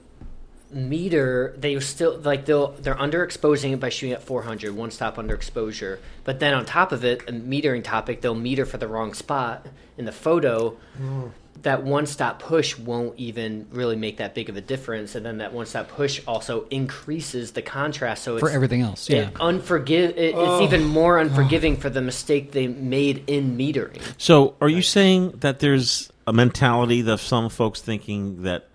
meter 0.73 1.53
they 1.57 1.79
still 1.79 2.17
like 2.19 2.45
they'll 2.45 2.71
they're 2.73 2.95
underexposing 2.95 3.73
it 3.73 3.79
by 3.79 3.89
shooting 3.89 4.13
at 4.13 4.23
400 4.23 4.75
one 4.75 4.91
stop 4.91 5.17
under 5.17 5.35
exposure 5.35 5.99
but 6.23 6.39
then 6.39 6.53
on 6.53 6.65
top 6.65 6.91
of 6.91 7.03
it 7.03 7.21
a 7.27 7.33
metering 7.33 7.83
topic 7.83 8.21
they'll 8.21 8.35
meter 8.35 8.65
for 8.65 8.77
the 8.77 8.87
wrong 8.87 9.13
spot 9.13 9.67
in 10.01 10.05
the 10.05 10.11
photo. 10.11 10.71
Hmm. 10.97 11.27
That 11.61 11.83
one 11.83 12.07
stop 12.07 12.39
push 12.39 12.75
won't 12.75 13.19
even 13.19 13.67
really 13.71 13.95
make 13.95 14.17
that 14.17 14.33
big 14.33 14.49
of 14.49 14.57
a 14.57 14.61
difference. 14.61 15.13
And 15.13 15.23
then 15.23 15.37
that 15.37 15.53
one 15.53 15.67
stop 15.67 15.89
push 15.89 16.19
also 16.27 16.65
increases 16.71 17.51
the 17.51 17.61
contrast. 17.61 18.23
So 18.23 18.37
it's 18.37 18.41
for 18.41 18.49
everything 18.49 18.81
else. 18.81 19.07
Yeah. 19.07 19.27
it 19.27 19.33
unforgive 19.35 20.09
it, 20.09 20.17
it's 20.17 20.37
oh. 20.37 20.63
even 20.63 20.83
more 20.83 21.19
oh. 21.19 21.21
unforgiving 21.21 21.77
for 21.77 21.91
the 21.91 22.01
mistake 22.01 22.51
they 22.51 22.67
made 22.67 23.23
in 23.27 23.57
metering. 23.57 24.01
So, 24.17 24.55
are 24.59 24.69
you 24.69 24.81
saying 24.81 25.35
that 25.41 25.59
there's 25.59 26.11
a 26.25 26.33
mentality 26.33 27.07
of 27.07 27.21
some 27.21 27.49
folks 27.49 27.79
thinking 27.79 28.41
that 28.41 28.67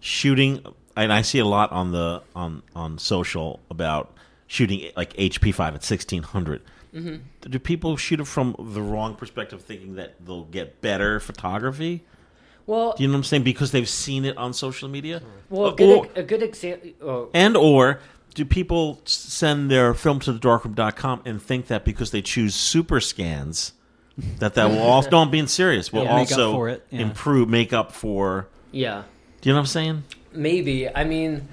shooting, 0.00 0.66
and 0.96 1.12
I 1.12 1.22
see 1.22 1.38
a 1.38 1.44
lot 1.44 1.72
on 1.72 1.92
the 1.92 2.22
on 2.34 2.62
on 2.74 2.98
social 2.98 3.60
about 3.70 4.12
shooting 4.46 4.90
like 4.96 5.14
HP 5.14 5.54
five 5.54 5.74
at 5.74 5.84
sixteen 5.84 6.22
Mm-hmm. 6.22 7.16
Do 7.48 7.58
people 7.58 7.96
shoot 7.96 8.20
it 8.20 8.26
from 8.26 8.54
the 8.58 8.82
wrong 8.82 9.14
perspective, 9.14 9.62
thinking 9.62 9.94
that 9.94 10.14
they'll 10.24 10.44
get 10.44 10.82
better 10.82 11.20
photography? 11.20 12.04
well 12.66 12.92
Do 12.96 13.02
you 13.02 13.08
know 13.08 13.14
what 13.14 13.18
I'm 13.18 13.24
saying? 13.24 13.44
Because 13.44 13.70
they've 13.72 13.88
seen 13.88 14.24
it 14.26 14.36
on 14.36 14.52
social 14.52 14.88
media. 14.88 15.22
well 15.48 15.68
a 15.68 15.70
Or- 15.70 15.74
good, 15.76 16.10
a 16.16 16.22
good 16.22 16.42
example 16.42 16.90
oh, 17.02 17.30
and 17.32 17.56
or 17.56 18.00
do 18.34 18.44
people 18.44 19.00
send 19.04 19.70
their 19.70 19.94
film 19.94 20.20
to 20.20 20.32
the 20.32 20.38
darkroom.com 20.38 21.22
and 21.24 21.40
think 21.42 21.66
that 21.68 21.84
because 21.84 22.10
they 22.12 22.22
choose 22.22 22.54
super 22.54 23.00
scans 23.00 23.72
that 24.38 24.54
that 24.54 24.68
will 24.70 24.80
also 24.82 25.08
no 25.12 25.18
I'm 25.22 25.30
being 25.30 25.46
serious 25.48 25.92
will 25.92 26.04
Yeah, 26.04 26.16
make 26.16 26.30
up 26.32 26.38
also 26.38 26.52
for 26.52 26.68
it, 26.68 26.86
yeah. 26.90 27.00
improve 27.00 27.48
make 27.48 27.72
up 27.72 27.92
for 27.92 28.48
yeah 28.70 29.02
do 29.40 29.48
you 29.48 29.54
know 29.54 29.58
what 29.58 29.62
I'm 29.62 29.66
saying? 29.66 30.02
Maybe. 30.34 30.88
I 30.88 31.04
mean, 31.04 31.48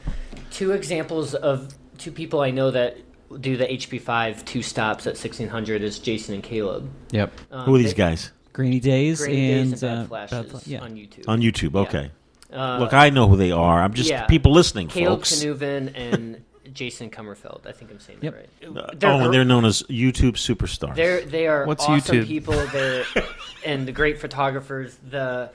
two 0.51 0.71
examples 0.71 1.35
of 1.35 1.73
two 1.97 2.11
people 2.11 2.41
I 2.41 2.51
know 2.51 2.71
that 2.71 2.97
do 3.41 3.57
the 3.57 3.65
HP5 3.65 4.43
two 4.45 4.63
stops 4.63 5.05
at 5.05 5.11
1600 5.11 5.81
is 5.83 5.99
Jason 5.99 6.33
and 6.35 6.43
Caleb. 6.43 6.89
Yep. 7.11 7.31
Um, 7.51 7.65
Who 7.65 7.75
are 7.75 7.77
these 7.77 7.93
they- 7.93 7.97
guys? 7.97 8.31
Grainy 8.51 8.79
days 8.79 9.21
Grainy 9.21 9.51
and, 9.53 9.71
Days 9.71 9.83
and 9.83 10.09
Bad 10.09 10.23
uh, 10.23 10.27
Flashes 10.27 10.51
Fla- 10.51 10.61
yeah. 10.65 10.81
on 10.81 10.95
YouTube. 10.95 11.27
On 11.29 11.39
YouTube. 11.39 11.73
Yeah. 11.75 11.79
Okay. 11.81 12.11
Uh, 12.51 12.79
Look, 12.79 12.93
I 12.93 13.09
know 13.11 13.27
who 13.27 13.37
they 13.37 13.51
are. 13.51 13.81
I'm 13.81 13.93
just 13.93 14.09
yeah. 14.09 14.25
people 14.25 14.51
listening, 14.51 14.87
Caleb 14.87 15.19
folks. 15.19 15.31
Kanuven 15.33 15.91
and 15.95 16.43
Jason 16.73 17.09
Kummerfeldt. 17.11 17.67
I 17.67 17.71
think 17.71 17.91
I'm 17.91 17.99
saying 17.99 18.19
Yep. 18.21 18.33
that 18.61 18.67
right. 18.69 18.77
Uh, 18.77 18.91
They're 18.95 19.11
oh, 19.11 19.19
and 19.25 19.33
they're 19.33 19.45
known 19.45 19.65
as 19.65 19.83
YouTube 19.83 20.33
superstars. 20.33 20.95
They're 20.95 21.21
they 21.21 21.47
are 21.47 21.65
What's 21.65 21.85
awesome 21.85 22.17
YouTube? 22.17 22.25
people. 22.27 22.65
They're 22.67 23.05
and 23.65 23.87
the 23.87 23.91
great 23.91 24.19
photographers. 24.19 24.97
The 25.09 25.51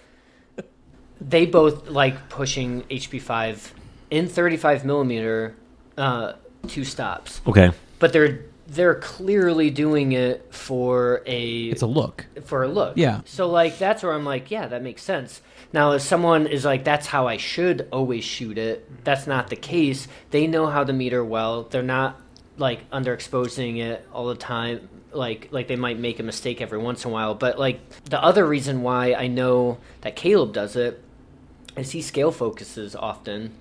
they 1.20 1.46
both 1.46 1.88
like 1.88 2.28
pushing 2.28 2.82
HP5 2.84 3.72
in 4.10 4.28
35 4.28 4.84
millimeter 4.84 5.56
uh, 5.96 6.34
two 6.68 6.84
stops, 6.84 7.40
okay. 7.46 7.70
but 7.98 8.12
they're 8.12 8.44
they're 8.66 8.94
clearly 8.94 9.68
doing 9.70 10.12
it 10.12 10.52
for 10.52 11.22
a 11.26 11.64
It's 11.64 11.82
a 11.82 11.86
look. 11.86 12.26
for 12.44 12.62
a 12.62 12.68
look. 12.68 12.96
Yeah. 12.96 13.20
So 13.26 13.48
like 13.48 13.78
that's 13.78 14.02
where 14.02 14.12
I'm 14.12 14.24
like, 14.24 14.50
yeah, 14.50 14.66
that 14.68 14.82
makes 14.82 15.02
sense. 15.02 15.42
Now, 15.72 15.92
if 15.92 16.02
someone 16.02 16.46
is 16.46 16.64
like, 16.64 16.84
that's 16.84 17.06
how 17.08 17.26
I 17.26 17.36
should 17.36 17.88
always 17.92 18.22
shoot 18.24 18.56
it, 18.58 19.04
that's 19.04 19.26
not 19.26 19.48
the 19.50 19.56
case. 19.56 20.06
They 20.30 20.46
know 20.46 20.66
how 20.66 20.84
to 20.84 20.92
meter 20.92 21.24
well. 21.24 21.64
They're 21.64 21.82
not 21.82 22.20
like 22.56 22.88
underexposing 22.90 23.78
it 23.78 24.06
all 24.12 24.26
the 24.26 24.34
time. 24.36 24.88
Like 25.12 25.48
like 25.52 25.68
they 25.68 25.76
might 25.76 25.98
make 25.98 26.18
a 26.20 26.22
mistake 26.24 26.60
every 26.60 26.78
once 26.78 27.04
in 27.04 27.10
a 27.10 27.14
while. 27.14 27.34
But 27.34 27.58
like 27.58 27.80
the 28.04 28.22
other 28.22 28.46
reason 28.46 28.82
why 28.82 29.14
I 29.14 29.26
know 29.28 29.78
that 30.00 30.16
Caleb 30.16 30.52
does 30.52 30.76
it 30.76 31.02
is 31.76 31.90
he 31.92 32.02
scale 32.02 32.30
focuses 32.32 32.94
often. 32.96 33.54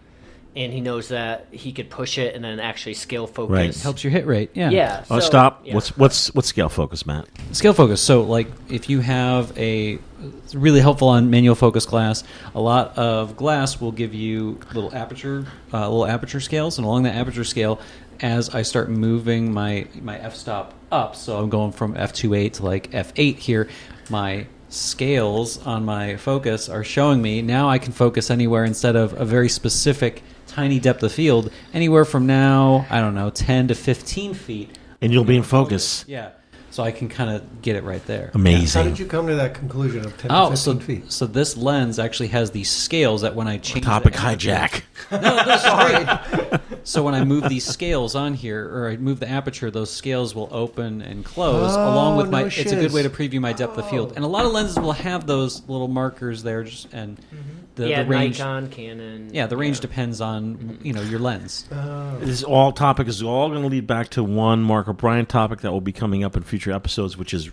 And 0.55 0.71
he 0.71 0.81
knows 0.81 1.07
that 1.07 1.47
he 1.50 1.71
could 1.71 1.89
push 1.89 2.19
it 2.19 2.35
and 2.35 2.43
then 2.43 2.59
actually 2.59 2.93
scale 2.93 3.25
focus. 3.25 3.51
Right. 3.51 3.75
Helps 3.75 4.03
your 4.03 4.12
hit 4.12 4.27
rate. 4.27 4.51
Yeah. 4.53 4.69
Yeah. 4.69 5.03
Oh, 5.09 5.17
so- 5.19 5.25
stop. 5.25 5.62
yeah. 5.65 5.73
What's 5.73 5.97
what's 5.97 6.31
what's 6.35 6.47
scale 6.47 6.69
focus, 6.69 7.07
Matt? 7.07 7.27
Scale 7.53 7.73
focus. 7.73 8.01
So, 8.01 8.21
like, 8.21 8.45
if 8.69 8.88
you 8.88 9.00
have 9.00 9.57
a, 9.57 9.97
it's 10.43 10.53
really 10.53 10.79
helpful 10.79 11.07
on 11.07 11.31
manual 11.31 11.55
focus 11.55 11.88
glass. 11.88 12.23
A 12.53 12.62
lot 12.62 12.95
of 13.00 13.35
glass 13.35 13.81
will 13.81 13.91
give 13.91 14.13
you 14.13 14.59
little 14.75 14.93
aperture, 14.93 15.47
uh, 15.73 15.89
little 15.89 16.05
aperture 16.05 16.39
scales, 16.39 16.77
and 16.77 16.85
along 16.85 17.03
that 17.03 17.15
aperture 17.15 17.43
scale, 17.45 17.79
as 18.22 18.50
I 18.50 18.62
start 18.62 18.89
moving 18.89 19.53
my 19.53 19.88
my 20.01 20.17
f 20.20 20.36
stop 20.36 20.74
up, 20.91 21.15
so 21.15 21.38
I'm 21.39 21.50
going 21.50 21.72
from 21.72 21.96
f 21.98 22.13
28 22.13 22.53
to 22.55 22.65
like 22.65 22.93
f 22.93 23.13
eight 23.15 23.39
here, 23.39 23.70
my 24.10 24.48
scales 24.70 25.63
on 25.65 25.86
my 25.86 26.15
focus 26.17 26.67
are 26.67 26.84
showing 26.84 27.22
me 27.22 27.41
now 27.43 27.70
I 27.70 27.77
can 27.77 27.93
focus 27.93 28.32
anywhere 28.32 28.65
instead 28.65 28.96
of 28.96 29.13
a 29.13 29.24
very 29.24 29.48
specific 29.48 30.24
tiny 30.48 30.79
depth 30.79 31.03
of 31.03 31.12
field 31.12 31.51
anywhere 31.75 32.05
from 32.05 32.25
now 32.25 32.86
I 32.89 33.00
don't 33.00 33.13
know 33.13 33.29
10 33.29 33.67
to 33.67 33.75
15 33.75 34.34
feet 34.34 34.75
And 35.00 35.13
you'll 35.13 35.25
be 35.25 35.38
in 35.38 35.43
focus. 35.43 36.05
yeah. 36.08 36.32
So 36.74 36.82
I 36.82 36.92
can 36.92 37.08
kind 37.08 37.30
of 37.30 37.62
get 37.62 37.75
it 37.75 37.84
right 37.84 38.03
there. 38.08 38.32
Amazing. 38.34 38.82
How 38.82 38.89
did 38.89 38.98
you 38.98 39.06
come 39.06 39.27
to 39.27 39.36
that 39.36 39.53
conclusion 39.53 40.03
of 40.03 40.18
10 40.18 40.32
to 40.32 40.36
Oh, 40.36 40.50
15 40.50 40.58
so 40.58 40.80
feet? 40.80 41.12
so 41.12 41.27
this 41.27 41.56
lens 41.56 42.00
actually 42.00 42.30
has 42.30 42.50
these 42.50 42.72
scales 42.72 43.22
that 43.22 43.36
when 43.36 43.48
I 43.48 43.60
change 43.60 43.86
Topic 43.86 44.13
the 44.13 44.20
hijack. 44.20 44.82
No, 45.12 45.20
this 45.46 46.50
great. 46.50 46.62
so 46.84 47.03
when 47.03 47.13
I 47.13 47.24
move 47.24 47.48
these 47.48 47.65
scales 47.65 48.15
on 48.15 48.34
here, 48.34 48.68
or 48.68 48.89
I 48.89 48.98
move 48.98 49.20
the 49.20 49.30
aperture, 49.30 49.70
those 49.70 49.92
scales 49.92 50.34
will 50.34 50.48
open 50.51 51.03
and 51.03 51.24
close 51.24 51.75
Oh, 51.75 51.94
along 51.94 52.18
with 52.18 52.32
my. 52.32 52.42
no 52.42 52.48
it's 52.48 52.72
a 52.72 52.75
good 52.75 52.92
way 52.92 53.03
to 53.03 53.10
preview 53.10 53.39
my 53.39 53.53
depth 53.53 53.77
of 53.77 53.88
field, 53.89 54.12
oh. 54.12 54.15
and 54.15 54.25
a 54.25 54.27
lot 54.27 54.46
of 54.46 54.51
lenses 54.51 54.80
will 54.80 54.94
have 54.94 55.27
those 55.27 55.62
little 55.68 55.88
markers 55.88 56.42
there, 56.42 56.63
just 56.63 56.92
and 56.94 57.18
mm-hmm. 57.20 57.38
the, 57.75 57.89
yeah, 57.89 58.03
the 58.03 58.10
range. 58.10 58.39
Nikon, 58.39 58.70
Canon. 58.70 59.30
Yeah, 59.32 59.46
the 59.46 59.58
range 59.58 59.82
depends 59.82 60.22
on 60.22 60.56
mm-hmm. 60.56 60.88
you 60.88 60.94
know 60.94 61.01
your 61.01 61.20
lens. 61.20 61.65
Oh. 61.72 62.18
This 62.20 62.42
all 62.42 62.72
topic 62.72 63.08
is 63.08 63.22
all 63.22 63.50
going 63.50 63.62
to 63.62 63.68
lead 63.68 63.86
back 63.86 64.10
to 64.12 64.24
one 64.24 64.63
Mark 64.63 64.88
O'Brien 64.88 65.27
topic 65.27 65.62
that 65.62 65.72
will 65.72 65.82
be 65.82 65.92
coming 65.92 66.24
up 66.24 66.36
in 66.36 66.44
future 66.44 66.62
episodes, 66.72 67.17
which 67.17 67.34
is 67.34 67.51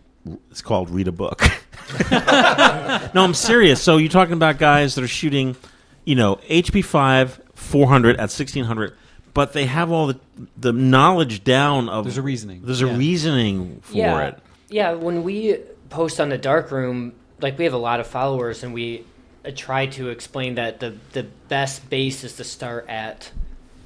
it's 0.50 0.62
called 0.62 0.90
read 0.90 1.08
a 1.08 1.12
book. 1.12 1.42
no, 2.10 3.24
I'm 3.24 3.34
serious. 3.34 3.82
So 3.82 3.96
you're 3.96 4.10
talking 4.10 4.34
about 4.34 4.58
guys 4.58 4.94
that 4.94 5.02
are 5.04 5.08
shooting, 5.08 5.56
you 6.04 6.14
know, 6.14 6.36
HP 6.48 6.84
five, 6.84 7.40
four 7.54 7.88
hundred 7.88 8.20
at 8.20 8.30
sixteen 8.30 8.64
hundred, 8.64 8.94
but 9.34 9.52
they 9.54 9.66
have 9.66 9.90
all 9.90 10.08
the 10.08 10.20
the 10.56 10.72
knowledge 10.72 11.42
down 11.42 11.88
of. 11.88 12.04
There's 12.04 12.18
a 12.18 12.22
reasoning. 12.22 12.62
There's 12.64 12.80
Yeah. 12.82 12.94
a 12.94 12.96
reasoning 12.98 13.80
for 13.82 13.96
yeah, 13.96 14.28
it. 14.28 14.38
Yeah, 14.68 14.92
when 14.92 15.22
we 15.22 15.56
post 15.88 16.20
on 16.20 16.28
the 16.28 16.38
dark 16.38 16.70
room, 16.70 17.14
like 17.40 17.58
we 17.58 17.64
have 17.64 17.74
a 17.74 17.78
lot 17.78 17.98
of 17.98 18.06
followers, 18.06 18.62
and 18.62 18.74
we 18.74 19.04
uh, 19.44 19.50
try 19.56 19.86
to 19.86 20.10
explain 20.10 20.56
that 20.56 20.80
the 20.80 20.96
the 21.12 21.24
best 21.48 21.88
base 21.88 22.24
is 22.24 22.36
to 22.36 22.44
start 22.44 22.86
at 22.88 23.32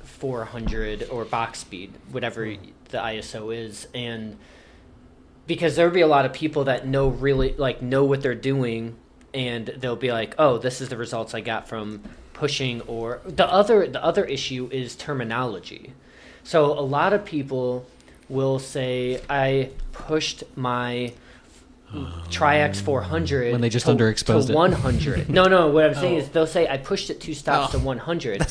400 0.02 1.09
or 1.11 1.25
box 1.25 1.61
speed, 1.61 1.93
whatever 2.11 2.45
the 2.90 2.99
ISO 2.99 3.54
is, 3.54 3.87
and 3.95 4.37
because 5.46 5.76
there'll 5.76 5.92
be 5.92 6.00
a 6.00 6.06
lot 6.06 6.24
of 6.24 6.32
people 6.32 6.64
that 6.64 6.86
know 6.86 7.08
really 7.08 7.54
like 7.56 7.82
know 7.82 8.04
what 8.04 8.22
they're 8.22 8.34
doing, 8.34 8.96
and 9.32 9.66
they'll 9.66 9.96
be 9.96 10.12
like, 10.12 10.34
"Oh, 10.38 10.58
this 10.58 10.80
is 10.80 10.88
the 10.88 10.96
results 10.96 11.34
I 11.34 11.40
got 11.40 11.68
from 11.68 12.02
pushing." 12.32 12.80
Or 12.82 13.20
the 13.26 13.50
other 13.50 13.86
the 13.86 14.02
other 14.02 14.24
issue 14.24 14.68
is 14.72 14.96
terminology. 14.96 15.92
So 16.42 16.78
a 16.78 16.80
lot 16.80 17.12
of 17.12 17.24
people 17.24 17.86
will 18.28 18.58
say, 18.58 19.20
"I 19.28 19.70
pushed 19.92 20.44
my 20.56 21.12
Tri-X 22.30 22.80
400 22.80 23.52
When 23.52 23.60
they 23.60 23.68
just 23.68 23.86
to, 23.86 23.94
underexposed 23.94 24.46
to 24.46 24.52
it. 24.52 24.56
100. 24.56 25.28
no, 25.30 25.44
no. 25.44 25.68
What 25.68 25.84
I'm 25.84 25.94
saying 25.94 26.16
oh. 26.16 26.18
is 26.18 26.28
they'll 26.30 26.46
say 26.46 26.68
I 26.68 26.78
pushed 26.78 27.10
it 27.10 27.20
two 27.20 27.34
stops 27.34 27.72
to 27.72 27.78
100, 27.78 28.46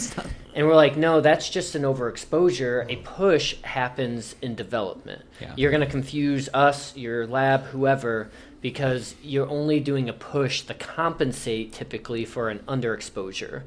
and 0.55 0.67
we're 0.67 0.75
like, 0.75 0.97
no, 0.97 1.21
that's 1.21 1.49
just 1.49 1.75
an 1.75 1.83
overexposure. 1.83 2.89
A 2.89 2.97
push 2.97 3.61
happens 3.61 4.35
in 4.41 4.55
development. 4.55 5.23
Yeah. 5.41 5.53
You're 5.55 5.71
going 5.71 5.81
to 5.81 5.89
confuse 5.89 6.49
us, 6.53 6.95
your 6.95 7.27
lab, 7.27 7.63
whoever, 7.65 8.29
because 8.61 9.15
you're 9.21 9.49
only 9.49 9.79
doing 9.79 10.07
a 10.07 10.13
push 10.13 10.61
to 10.61 10.73
compensate 10.73 11.73
typically 11.73 12.25
for 12.25 12.49
an 12.49 12.59
underexposure. 12.59 13.63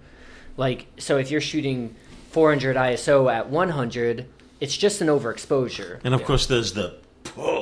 Like, 0.56 0.86
so 0.98 1.18
if 1.18 1.30
you're 1.30 1.40
shooting 1.40 1.94
400 2.30 2.76
ISO 2.76 3.32
at 3.32 3.50
100, 3.50 4.26
it's 4.60 4.76
just 4.76 5.00
an 5.00 5.08
overexposure. 5.08 6.00
And 6.02 6.14
of 6.14 6.24
course, 6.24 6.46
there's 6.46 6.72
the 6.72 6.96
pull. 7.24 7.55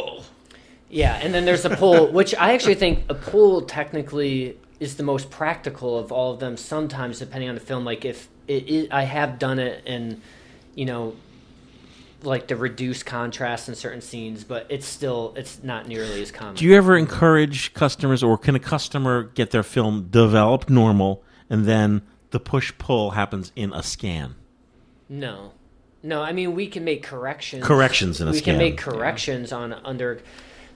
Yeah, 0.95 1.19
and 1.21 1.35
then 1.35 1.45
there's 1.45 1.65
the 1.65 1.71
pull, 1.71 2.07
which 2.13 2.37
I 2.37 2.55
actually 2.55 2.77
think 2.77 3.05
a 3.09 3.15
pull 3.15 3.63
technically 3.63 4.57
is 4.79 4.97
the 4.97 5.03
most 5.03 5.29
practical 5.29 5.99
of 5.99 6.13
all 6.13 6.33
of 6.33 6.39
them. 6.39 6.57
Sometimes, 6.57 7.19
depending 7.19 7.49
on 7.49 7.57
the 7.57 7.61
film, 7.61 7.85
like 7.85 8.05
if 8.05 8.29
it, 8.47 8.69
is, 8.69 8.89
I 8.93 9.03
have 9.03 9.41
done 9.41 9.59
it 9.59 9.83
and 9.87 10.23
you 10.77 10.85
know, 10.85 11.17
like 12.23 12.47
the 12.47 12.55
reduced 12.55 13.07
contrast 13.07 13.69
in 13.69 13.75
certain 13.75 14.03
scenes, 14.03 14.45
but 14.45 14.67
it's 14.69 14.87
still 14.87 15.35
it's 15.37 15.65
not 15.65 15.89
nearly 15.89 16.23
as 16.23 16.31
common. 16.31 16.55
Do 16.55 16.65
you 16.65 16.77
ever 16.77 16.97
encourage 16.97 17.75
customers, 17.75 18.23
or 18.23 18.39
can 18.39 18.55
a 18.55 18.61
customer 18.61 19.25
get 19.25 19.51
their 19.51 19.65
film 19.65 20.09
developed 20.13 20.71
normal, 20.71 21.25
and 21.51 21.65
then 21.65 22.03
the 22.31 22.39
push 22.39 22.73
pull 22.79 23.11
happens 23.11 23.51
in 23.57 23.73
a 23.73 23.83
scan? 23.83 24.37
No, 25.09 25.55
no. 26.05 26.23
I 26.23 26.31
mean, 26.31 26.55
we 26.55 26.69
can 26.69 26.85
make 26.85 27.03
corrections. 27.03 27.65
Corrections 27.65 28.21
in 28.21 28.29
a 28.29 28.31
we 28.31 28.39
scan. 28.39 28.55
We 28.55 28.61
can 28.61 28.71
make 28.71 28.79
corrections 28.79 29.51
on 29.51 29.73
under, 29.73 30.21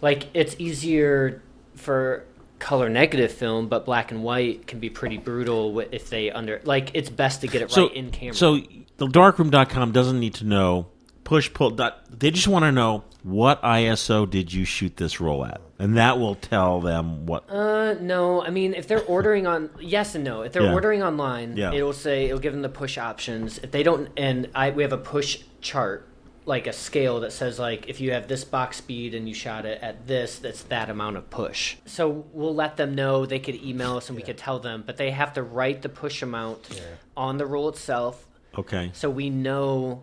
like 0.00 0.28
it's 0.35 0.57
easier 0.59 1.43
for 1.75 2.25
color 2.59 2.88
negative 2.88 3.31
film, 3.33 3.69
but 3.69 3.85
black 3.85 4.11
and 4.11 4.23
white 4.25 4.67
can 4.67 4.81
be 4.81 4.90
pretty 4.90 5.17
brutal 5.17 5.78
if 5.81 6.11
they 6.11 6.31
under 6.31 6.61
like 6.64 6.90
it's 6.95 7.09
best 7.11 7.40
to 7.43 7.47
get 7.47 7.62
it 7.62 7.71
So, 7.71 7.87
right 7.88 7.97
in 7.97 8.11
camera. 8.11 8.35
so 8.35 8.59
the 8.97 9.07
darkroom.com 9.07 9.93
doesn't 9.93 10.19
need 10.19 10.35
to 10.35 10.45
know 10.45 10.87
push 11.23 11.52
pull. 11.52 11.71
Dot, 11.71 12.05
they 12.11 12.31
just 12.31 12.49
want 12.49 12.64
to 12.64 12.73
know 12.73 13.05
what 13.23 13.62
ISO 13.62 14.28
did 14.28 14.52
you 14.52 14.64
shoot 14.64 14.97
this 14.97 15.21
roll 15.21 15.45
at, 15.45 15.61
and 15.78 15.97
that 15.99 16.19
will 16.19 16.35
tell 16.35 16.81
them 16.81 17.26
what. 17.26 17.49
Uh, 17.50 17.95
no. 18.00 18.43
I 18.43 18.50
mean, 18.50 18.73
if 18.75 18.88
they're 18.88 19.05
ordering 19.05 19.47
on, 19.47 19.69
yes 19.81 20.14
and 20.14 20.25
no. 20.25 20.40
If 20.43 20.52
they're 20.52 20.62
Yeah. 20.62 20.73
ordering 20.73 21.02
online, 21.02 21.57
Yeah. 21.57 21.73
it'll 21.73 21.93
say 21.93 22.25
it'll 22.26 22.38
give 22.38 22.55
them 22.55 22.62
the 22.62 22.69
push 22.71 22.97
options. 22.99 23.59
If 23.59 23.71
they 23.73 23.83
don't, 23.83 24.09
and 24.17 24.49
I 24.55 24.71
we 24.71 24.83
have 24.83 24.93
a 24.93 24.99
push 24.99 25.40
chart, 25.61 26.08
like 26.49 26.67
a 26.67 26.73
scale 26.73 27.21
that 27.21 27.33
says 27.33 27.59
like 27.59 27.88
if 27.88 28.00
you 28.00 28.12
have 28.12 28.26
this 28.26 28.43
box 28.43 28.78
speed 28.78 29.14
and 29.14 29.28
you 29.28 29.35
shot 29.35 29.67
it 29.67 29.81
at 29.83 30.07
this, 30.07 30.38
that's 30.38 30.62
that 30.64 30.88
amount 30.88 31.17
of 31.19 31.28
push. 31.31 31.76
So 31.85 32.25
we'll 32.33 32.55
let 32.55 32.76
them 32.78 32.95
know. 32.95 33.26
They 33.26 33.38
could 33.38 33.57
email 33.57 33.99
us 33.99 34.09
and 34.09 34.17
we 34.17 34.23
could 34.23 34.38
tell 34.38 34.59
them, 34.59 34.83
but 34.87 34.97
they 34.97 35.11
have 35.11 35.35
to 35.35 35.43
write 35.43 35.83
the 35.83 35.90
push 35.90 36.23
amount 36.23 36.81
on 37.17 37.37
the 37.37 37.45
roll 37.47 37.69
itself, 37.69 38.26
Okay. 38.57 38.90
so 38.95 39.11
we 39.11 39.28
know 39.31 40.02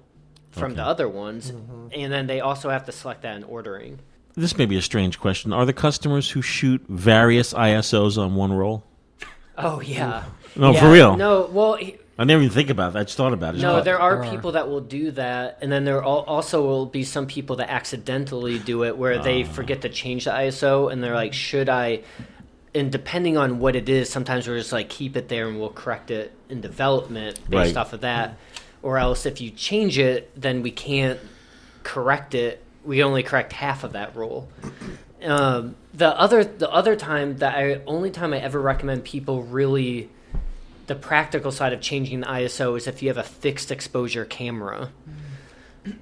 from 0.51 0.71
Okay. 0.73 0.75
the 0.75 0.83
other 0.85 1.09
ones, 1.09 1.51
mm-hmm. 1.51 1.87
and 1.93 2.13
then 2.13 2.27
they 2.27 2.39
also 2.39 2.69
have 2.69 2.85
to 2.85 2.91
select 2.91 3.23
that 3.23 3.35
in 3.35 3.43
ordering. 3.43 3.99
This 4.35 4.55
may 4.57 4.65
be 4.65 4.77
a 4.77 4.81
strange 4.81 5.19
question. 5.19 5.51
Are 5.51 5.65
the 5.65 5.73
customers 5.73 6.29
who 6.31 6.41
shoot 6.41 6.81
various 6.87 7.53
ISOs 7.53 8.17
on 8.21 8.35
one 8.35 8.53
roll? 8.53 8.83
Oh 9.57 9.81
yeah. 9.81 10.25
No, 10.55 10.71
Yeah, 10.73 10.79
for 10.79 10.91
real. 10.91 11.17
No, 11.17 11.49
well. 11.51 11.73
he- 11.75 11.97
I 12.17 12.24
never 12.24 12.41
even 12.41 12.53
think 12.53 12.69
about 12.69 12.93
that. 12.93 13.00
I 13.00 13.03
just 13.03 13.17
thought 13.17 13.34
about 13.34 13.55
it. 13.55 13.62
No, 13.62 13.74
Just- 13.74 13.86
there 13.86 14.00
are 14.00 14.15
there 14.17 14.24
are. 14.24 14.31
people 14.31 14.53
that 14.53 14.69
will 14.69 14.79
do 14.81 15.12
that, 15.12 15.57
and 15.62 15.69
then 15.72 15.84
there 15.84 16.01
al- 16.01 16.24
also 16.27 16.62
will 16.65 16.86
be 16.86 17.03
some 17.03 17.27
people 17.27 17.57
that 17.57 17.69
accidentally 17.69 18.57
do 18.57 18.84
it 18.86 18.98
where 18.98 19.19
they 19.19 19.43
Ah. 19.43 19.48
forget 19.48 19.81
to 19.81 19.89
change 19.89 20.24
the 20.25 20.31
ISO, 20.31 20.89
and 20.91 21.03
they're 21.03 21.13
like, 21.15 21.34
"Should 21.34 21.67
I?" 21.67 22.01
And 22.74 22.91
depending 22.91 23.38
on 23.38 23.60
what 23.60 23.75
it 23.75 23.89
is, 23.89 24.10
sometimes 24.10 24.48
we're 24.48 24.57
just 24.57 24.72
like, 24.72 24.88
"Keep 24.89 25.17
it 25.17 25.27
there, 25.27 25.48
and 25.48 25.60
we'll 25.60 25.69
correct 25.69 26.10
it 26.12 26.31
in 26.50 26.62
development 26.62 27.39
based 27.50 27.75
Right. 27.75 27.77
off 27.81 27.91
of 27.93 28.01
that." 28.01 28.38
Or 28.81 28.98
else, 28.98 29.25
if 29.25 29.41
you 29.41 29.50
change 29.50 29.98
it, 29.98 30.29
then 30.39 30.62
we 30.62 30.72
can't 30.72 31.19
correct 31.84 32.34
it. 32.36 32.62
We 32.86 33.03
only 33.03 33.24
correct 33.24 33.51
half 33.53 33.84
of 33.84 33.93
that 33.93 34.15
rule. 34.15 34.48
Um, 35.25 35.75
the 35.93 36.10
other 36.19 36.43
the 36.43 36.69
other 36.72 36.95
time 36.95 37.38
that 37.38 37.55
I 37.57 37.81
only 37.88 38.12
time 38.12 38.34
I 38.34 38.38
ever 38.38 38.62
recommend 38.62 39.03
people 39.03 39.41
really 39.43 40.10
the 40.87 40.95
practical 40.95 41.51
side 41.51 41.73
of 41.73 41.81
changing 41.81 42.21
the 42.21 42.27
ISO 42.27 42.77
is 42.77 42.87
if 42.87 43.01
you 43.01 43.09
have 43.09 43.17
a 43.17 43.23
fixed 43.23 43.71
exposure 43.71 44.25
camera, 44.25 44.91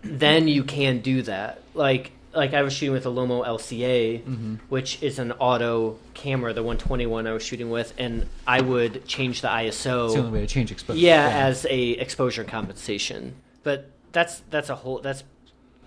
then 0.01 0.47
you 0.47 0.63
can 0.63 0.99
do 0.99 1.21
that. 1.23 1.61
Like 1.73 2.11
like 2.33 2.53
I 2.53 2.63
was 2.63 2.73
shooting 2.73 2.93
with 2.93 3.05
a 3.05 3.09
Lomo 3.09 3.45
LCA, 3.45 4.57
which 4.69 5.01
is 5.03 5.19
an 5.19 5.33
auto 5.33 5.97
camera, 6.15 6.51
the 6.53 6.63
121 6.63 7.27
I 7.27 7.31
was 7.31 7.43
shooting 7.43 7.69
with, 7.69 7.93
and 7.97 8.27
I 8.47 8.61
would 8.61 9.05
change 9.07 9.41
the 9.41 9.49
ISO. 9.49 10.05
It's 10.05 10.13
the 10.15 10.19
only 10.19 10.31
way 10.31 10.41
to 10.41 10.47
change 10.47 10.71
exposure. 10.71 10.99
Yeah, 10.99 11.27
as 11.27 11.65
a 11.69 11.89
exposure 11.91 12.43
compensation. 12.43 13.35
But 13.61 13.89
that's 14.11 14.41
that's 14.49 14.69
a 14.69 14.75
whole 14.75 14.99
that's 14.99 15.23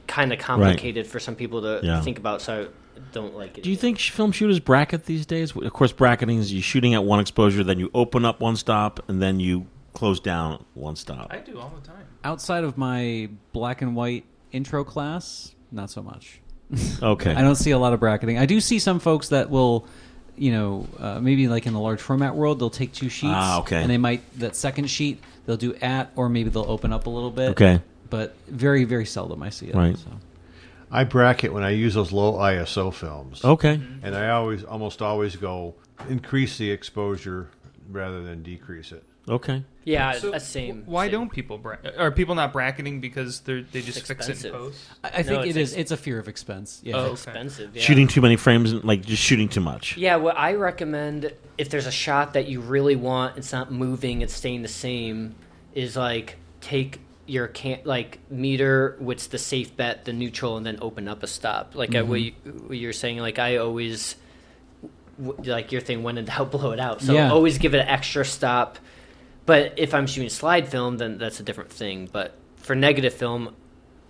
kind 0.06 0.32
of 0.32 0.38
complicated 0.38 1.06
for 1.06 1.18
some 1.18 1.34
people 1.34 1.62
to 1.62 1.80
Yeah. 1.84 2.00
think 2.00 2.18
about. 2.18 2.40
So 2.42 2.62
I 2.62 2.68
don't 3.12 3.34
like 3.36 3.58
it. 3.58 3.64
Do 3.64 3.70
you 3.70 3.76
think 3.76 3.98
film 3.98 4.32
shooters 4.32 4.60
bracket 4.60 5.04
these 5.04 5.26
days? 5.26 5.54
Of 5.54 5.72
course, 5.72 5.92
bracketing 5.92 6.38
is 6.38 6.52
you 6.52 6.62
shooting 6.62 6.94
at 6.94 7.04
one 7.04 7.20
exposure, 7.20 7.64
then 7.64 7.78
you 7.78 7.90
open 7.94 8.24
up 8.24 8.40
one 8.40 8.56
stop, 8.56 9.00
and 9.08 9.20
then 9.22 9.40
you 9.40 9.66
close 9.92 10.20
down 10.20 10.64
one 10.74 10.96
stop. 10.96 11.28
I 11.30 11.38
do 11.38 11.58
all 11.58 11.72
the 11.80 11.86
time. 11.86 12.04
Outside 12.22 12.64
of 12.64 12.76
my 12.76 13.30
black 13.52 13.82
and 13.82 13.96
white 13.96 14.24
intro 14.52 14.84
class, 14.84 15.54
not 15.72 15.90
so 15.90 16.02
much. 16.02 16.40
Okay. 17.02 17.32
I 17.32 17.42
don't 17.42 17.54
see 17.54 17.70
a 17.70 17.78
lot 17.78 17.92
of 17.92 18.00
bracketing. 18.00 18.38
I 18.38 18.46
do 18.46 18.60
see 18.60 18.80
some 18.80 18.98
folks 18.98 19.28
that 19.28 19.50
will, 19.50 19.86
you 20.36 20.50
know, 20.50 20.88
uh, 20.98 21.20
maybe 21.20 21.46
like 21.46 21.66
in 21.66 21.72
the 21.72 21.78
large 21.78 22.00
format 22.00 22.34
world, 22.34 22.58
they'll 22.58 22.70
take 22.70 22.92
two 22.92 23.08
sheets. 23.08 23.32
Ah, 23.34 23.60
okay. 23.60 23.80
And 23.80 23.88
they 23.88 23.98
might 23.98 24.22
that 24.40 24.56
second 24.56 24.90
sheet 24.90 25.22
they'll 25.44 25.56
do 25.56 25.74
at, 25.76 26.10
or 26.16 26.28
maybe 26.28 26.50
they'll 26.50 26.68
open 26.68 26.92
up 26.92 27.06
a 27.06 27.10
little 27.10 27.30
bit. 27.30 27.50
Okay. 27.50 27.80
But 28.10 28.34
very 28.48 28.82
very 28.84 29.06
seldom 29.06 29.42
I 29.44 29.50
see 29.50 29.66
it. 29.66 29.74
Right. 29.76 29.96
So. 29.96 30.10
I 30.90 31.04
bracket 31.04 31.52
when 31.52 31.62
I 31.62 31.70
use 31.70 31.94
those 31.94 32.12
low 32.12 32.34
ISO 32.34 32.92
films. 32.92 33.44
Okay. 33.44 33.80
And 34.02 34.14
I 34.16 34.30
always, 34.30 34.64
almost 34.64 35.02
always 35.02 35.36
go 35.36 35.74
increase 36.08 36.58
the 36.58 36.70
exposure 36.70 37.48
rather 37.90 38.22
than 38.22 38.42
decrease 38.42 38.92
it. 38.92 39.04
Okay. 39.28 39.64
Yeah, 39.82 40.12
So 40.12 40.32
a 40.32 40.38
same. 40.40 40.82
Why 40.86 41.06
same. 41.06 41.12
don't 41.12 41.30
people 41.32 41.58
bra- 41.58 41.76
are 41.98 42.10
people 42.12 42.34
not 42.36 42.52
bracketing 42.52 43.00
because 43.00 43.40
they 43.40 43.52
are 43.54 43.62
they 43.62 43.82
just 43.82 43.98
fix 44.06 44.10
it 44.10 44.12
in 44.12 44.18
expensive. 44.32 44.52
post? 44.52 44.84
I, 45.02 45.08
I 45.08 45.22
think 45.22 45.28
No, 45.28 45.40
it 45.42 45.48
it's 45.56 45.72
ex- 45.72 45.72
It's 45.72 45.90
a 45.90 45.96
fear 45.96 46.18
of 46.20 46.28
expense. 46.28 46.80
Yeah. 46.84 46.96
Oh. 46.96 47.12
It's 47.12 47.24
expensive? 47.24 47.74
Yeah. 47.74 47.82
Shooting 47.82 48.06
too 48.06 48.20
many 48.20 48.36
frames, 48.36 48.70
and 48.72 48.84
like 48.84 49.04
just 49.04 49.22
shooting 49.22 49.48
too 49.48 49.60
much. 49.60 49.96
Yeah, 49.96 50.16
what 50.16 50.36
I 50.38 50.54
recommend 50.54 51.32
if 51.58 51.70
there's 51.70 51.86
a 51.86 51.92
shot 51.92 52.34
that 52.34 52.46
you 52.48 52.60
really 52.60 52.94
want, 52.96 53.36
it's 53.36 53.52
not 53.52 53.72
moving, 53.72 54.22
it's 54.22 54.34
staying 54.34 54.62
the 54.62 54.68
same, 54.68 55.34
is 55.74 55.96
like 55.96 56.36
take 56.60 57.00
your 57.26 57.48
can 57.48 57.80
like 57.84 58.18
meter, 58.30 58.96
what's 58.98 59.26
the 59.28 59.38
safe 59.38 59.76
bet, 59.76 60.04
the 60.04 60.12
neutral, 60.12 60.56
and 60.56 60.64
then 60.64 60.78
open 60.80 61.08
up 61.08 61.22
a 61.22 61.26
stop. 61.26 61.74
Like 61.74 61.94
uh, 61.94 62.04
what, 62.04 62.20
you, 62.20 62.32
you're 62.70 62.92
saying, 62.92 63.18
like 63.18 63.38
I 63.38 63.56
always 63.56 64.16
like 65.18 65.72
your 65.72 65.80
thing 65.80 66.02
when 66.02 66.18
in 66.18 66.26
doubt, 66.26 66.50
blow 66.50 66.72
it 66.72 66.80
out. 66.80 67.02
So 67.02 67.14
Yeah. 67.14 67.30
always 67.30 67.58
give 67.58 67.74
it 67.74 67.78
an 67.78 67.88
extra 67.88 68.24
stop. 68.24 68.78
But 69.46 69.74
if 69.76 69.94
I'm 69.94 70.06
shooting 70.06 70.28
slide 70.28 70.68
film, 70.68 70.98
then 70.98 71.18
that's 71.18 71.40
a 71.40 71.42
different 71.42 71.70
thing. 71.70 72.08
But 72.10 72.34
for 72.56 72.74
negative 72.74 73.14
film. 73.14 73.54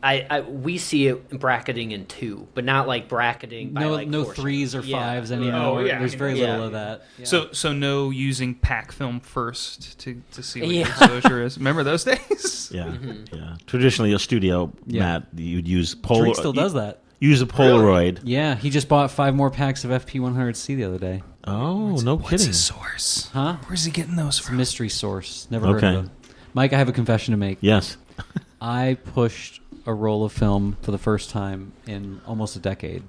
I, 0.06 0.26
I 0.30 0.40
we 0.42 0.78
see 0.78 1.08
it 1.08 1.30
bracketing 1.40 1.90
in 1.90 2.06
two, 2.06 2.46
but 2.54 2.64
not 2.64 2.86
like 2.86 3.08
bracketing. 3.08 3.72
By 3.72 3.80
no 3.82 3.90
like 3.92 4.08
no 4.08 4.24
four 4.24 4.34
threes 4.34 4.74
or. 4.74 4.80
Yeah. 4.80 4.98
fives 4.98 5.30
Yeah. 5.30 5.36
anymore. 5.38 5.60
Oh, 5.60 5.80
yeah. 5.80 5.98
There's 5.98 6.14
very 6.14 6.38
Yeah. 6.40 6.52
little 6.52 6.66
of 6.66 6.72
that. 6.72 7.02
Yeah. 7.18 7.24
So 7.24 7.48
so 7.52 7.72
no 7.72 8.10
using 8.10 8.54
pack 8.54 8.92
film 8.92 9.20
first 9.20 9.98
to, 10.00 10.22
to 10.32 10.42
see 10.42 10.60
what 10.60 10.70
Yeah. 10.70 10.78
your 10.80 10.88
exposure 10.88 11.42
is. 11.42 11.58
Remember 11.58 11.82
those 11.82 12.04
days? 12.04 12.52
Yeah. 12.72 12.84
Mm-hmm. 12.86 13.34
Yeah. 13.36 13.56
Traditionally, 13.66 14.12
a 14.12 14.18
studio, 14.18 14.72
Yeah. 14.86 15.00
Matt, 15.00 15.26
you'd 15.36 15.68
use 15.68 15.94
Polaroid. 15.94 16.24
Drake 16.24 16.36
still 16.36 16.52
does 16.52 16.72
that. 16.74 17.00
Use 17.20 17.40
a 17.40 17.46
Polaroid. 17.46 18.18
Yeah, 18.24 18.56
he 18.56 18.70
just 18.70 18.88
bought 18.88 19.10
five 19.10 19.34
more 19.34 19.50
packs 19.50 19.84
of 19.84 19.90
FP100C 19.90 20.76
the 20.76 20.84
other 20.84 20.98
day. 20.98 21.22
Oh, 21.44 21.96
no 22.02 22.16
What's 22.16 22.30
kidding. 22.30 22.46
his 22.48 22.62
source? 22.64 23.30
Huh? 23.32 23.56
Where's 23.66 23.84
he 23.84 23.90
getting 23.92 24.16
those 24.16 24.38
from? 24.38 24.56
Mystery 24.56 24.88
source. 24.88 25.46
Never 25.50 25.66
heard 25.68 25.84
of 25.84 25.94
him. 26.04 26.10
Mike, 26.54 26.72
I 26.72 26.78
have 26.78 26.88
a 26.88 26.92
confession 26.92 27.32
to 27.32 27.38
make. 27.38 27.58
Yes. 27.60 27.96
I 28.60 28.98
pushed 29.14 29.60
a 29.86 29.94
roll 29.94 30.24
of 30.24 30.32
film 30.32 30.76
for 30.82 30.90
the 30.90 30.98
first 30.98 31.30
time 31.30 31.72
in 31.86 32.20
almost 32.26 32.56
a 32.56 32.58
decade, 32.58 33.02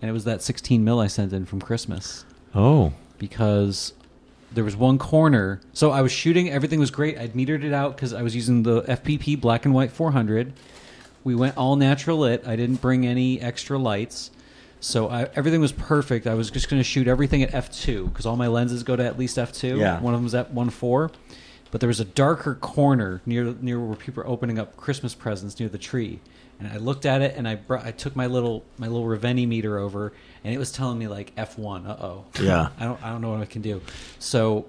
and 0.00 0.08
it 0.08 0.12
was 0.12 0.24
that 0.24 0.42
16 0.42 0.84
mil 0.84 1.00
I 1.00 1.06
sent 1.06 1.32
in 1.32 1.46
from 1.46 1.60
Christmas 1.60 2.24
Oh. 2.54 2.92
because 3.18 3.92
there 4.52 4.64
was 4.64 4.76
one 4.76 4.98
corner. 4.98 5.60
So 5.72 5.90
I 5.90 6.02
was 6.02 6.10
shooting, 6.12 6.50
everything 6.50 6.80
was 6.80 6.90
great. 6.90 7.16
I'd 7.18 7.34
metered 7.34 7.62
it 7.64 7.72
out 7.72 7.96
because 7.96 8.12
I 8.12 8.22
was 8.22 8.34
using 8.34 8.62
the 8.64 8.82
FPP 8.82 9.40
black 9.40 9.64
and 9.64 9.72
white 9.72 9.92
400. 9.92 10.52
We 11.22 11.34
went 11.34 11.56
all 11.56 11.76
natural 11.76 12.18
lit. 12.18 12.46
I 12.46 12.56
didn't 12.56 12.80
bring 12.80 13.06
any 13.06 13.40
extra 13.40 13.78
lights. 13.78 14.30
So 14.80 15.08
I, 15.08 15.24
everything 15.36 15.60
was 15.60 15.72
perfect. 15.72 16.26
I 16.26 16.34
was 16.34 16.50
just 16.50 16.68
going 16.70 16.80
to 16.80 16.84
shoot 16.84 17.06
everything 17.06 17.42
at 17.42 17.50
f2 17.52 18.08
because 18.08 18.24
all 18.26 18.36
my 18.36 18.46
lenses 18.46 18.82
go 18.82 18.96
to 18.96 19.04
at 19.04 19.18
least 19.18 19.36
f2. 19.36 19.78
Yeah. 19.78 20.00
One 20.00 20.14
of 20.14 20.20
them 20.20 20.28
them's 20.30 20.34
at 20.34 20.54
1.4. 20.54 21.12
but 21.70 21.80
there 21.80 21.88
was 21.88 22.00
a 22.00 22.04
darker 22.04 22.54
corner 22.54 23.22
near 23.26 23.54
near 23.60 23.80
where 23.80 23.96
people 23.96 24.22
are 24.22 24.26
opening 24.26 24.58
up 24.58 24.76
Christmas 24.76 25.14
presents 25.14 25.58
near 25.58 25.68
the 25.68 25.78
tree. 25.78 26.20
And 26.58 26.68
I 26.68 26.76
looked 26.76 27.06
at 27.06 27.22
it, 27.22 27.36
and 27.36 27.48
I 27.48 27.54
brought, 27.54 27.86
I 27.86 27.90
took 27.90 28.14
my 28.14 28.26
little 28.26 28.64
my 28.76 28.86
little 28.86 29.06
Reveni 29.06 29.48
meter 29.48 29.78
over, 29.78 30.12
and 30.44 30.54
it 30.54 30.58
was 30.58 30.70
telling 30.70 30.98
me 30.98 31.08
like 31.08 31.32
F 31.36 31.58
one. 31.58 31.86
Uh 31.86 31.96
oh. 32.00 32.24
Yeah. 32.40 32.68
I 32.78 32.84
don't 32.84 33.02
I 33.02 33.10
don't 33.10 33.20
know 33.20 33.30
what 33.30 33.40
I 33.40 33.46
can 33.46 33.62
do. 33.62 33.80
So 34.18 34.68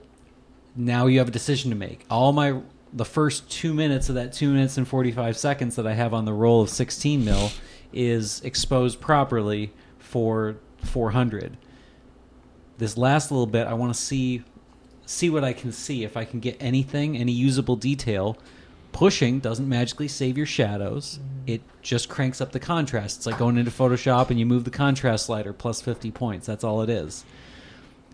now 0.75 1.07
you 1.07 1.19
have 1.19 1.27
a 1.27 1.31
decision 1.31 1.69
to 1.71 1.75
make. 1.75 2.05
All 2.09 2.31
my 2.31 2.61
the 2.93 3.05
first 3.05 3.49
two 3.49 3.73
minutes 3.73 4.09
of 4.09 4.15
that 4.15 4.33
two 4.33 4.51
minutes 4.53 4.77
and 4.77 4.87
forty 4.87 5.11
five 5.11 5.37
seconds 5.37 5.75
that 5.75 5.87
I 5.87 5.93
have 5.93 6.13
on 6.13 6.25
the 6.25 6.33
roll 6.33 6.61
of 6.61 6.69
sixteen 6.69 7.25
mil 7.25 7.51
is 7.91 8.41
exposed 8.41 9.01
properly 9.01 9.73
for 9.97 10.57
four 10.83 11.11
hundred. 11.11 11.57
This 12.77 12.97
last 12.97 13.31
little 13.31 13.47
bit, 13.47 13.67
I 13.67 13.73
want 13.73 13.93
to 13.93 13.99
see 13.99 14.43
see 15.05 15.29
what 15.29 15.43
I 15.43 15.53
can 15.53 15.71
see 15.71 16.03
if 16.03 16.15
I 16.15 16.25
can 16.25 16.39
get 16.39 16.57
anything, 16.59 17.17
any 17.17 17.31
usable 17.31 17.75
detail. 17.75 18.37
Pushing 18.91 19.39
doesn't 19.39 19.67
magically 19.69 20.07
save 20.07 20.37
your 20.37 20.45
shadows. 20.45 21.17
Mm-hmm. 21.19 21.53
It 21.53 21.61
just 21.81 22.09
cranks 22.09 22.41
up 22.41 22.51
the 22.51 22.59
contrast. 22.59 23.17
It's 23.17 23.25
like 23.25 23.37
going 23.37 23.57
into 23.57 23.71
Photoshop 23.71 24.29
and 24.29 24.39
you 24.39 24.45
move 24.45 24.63
the 24.65 24.69
contrast 24.71 25.25
slider 25.27 25.53
plus 25.53 25.81
50 25.81 26.11
points. 26.11 26.45
That's 26.47 26.63
all 26.63 26.81
it 26.81 26.89
is. 26.89 27.23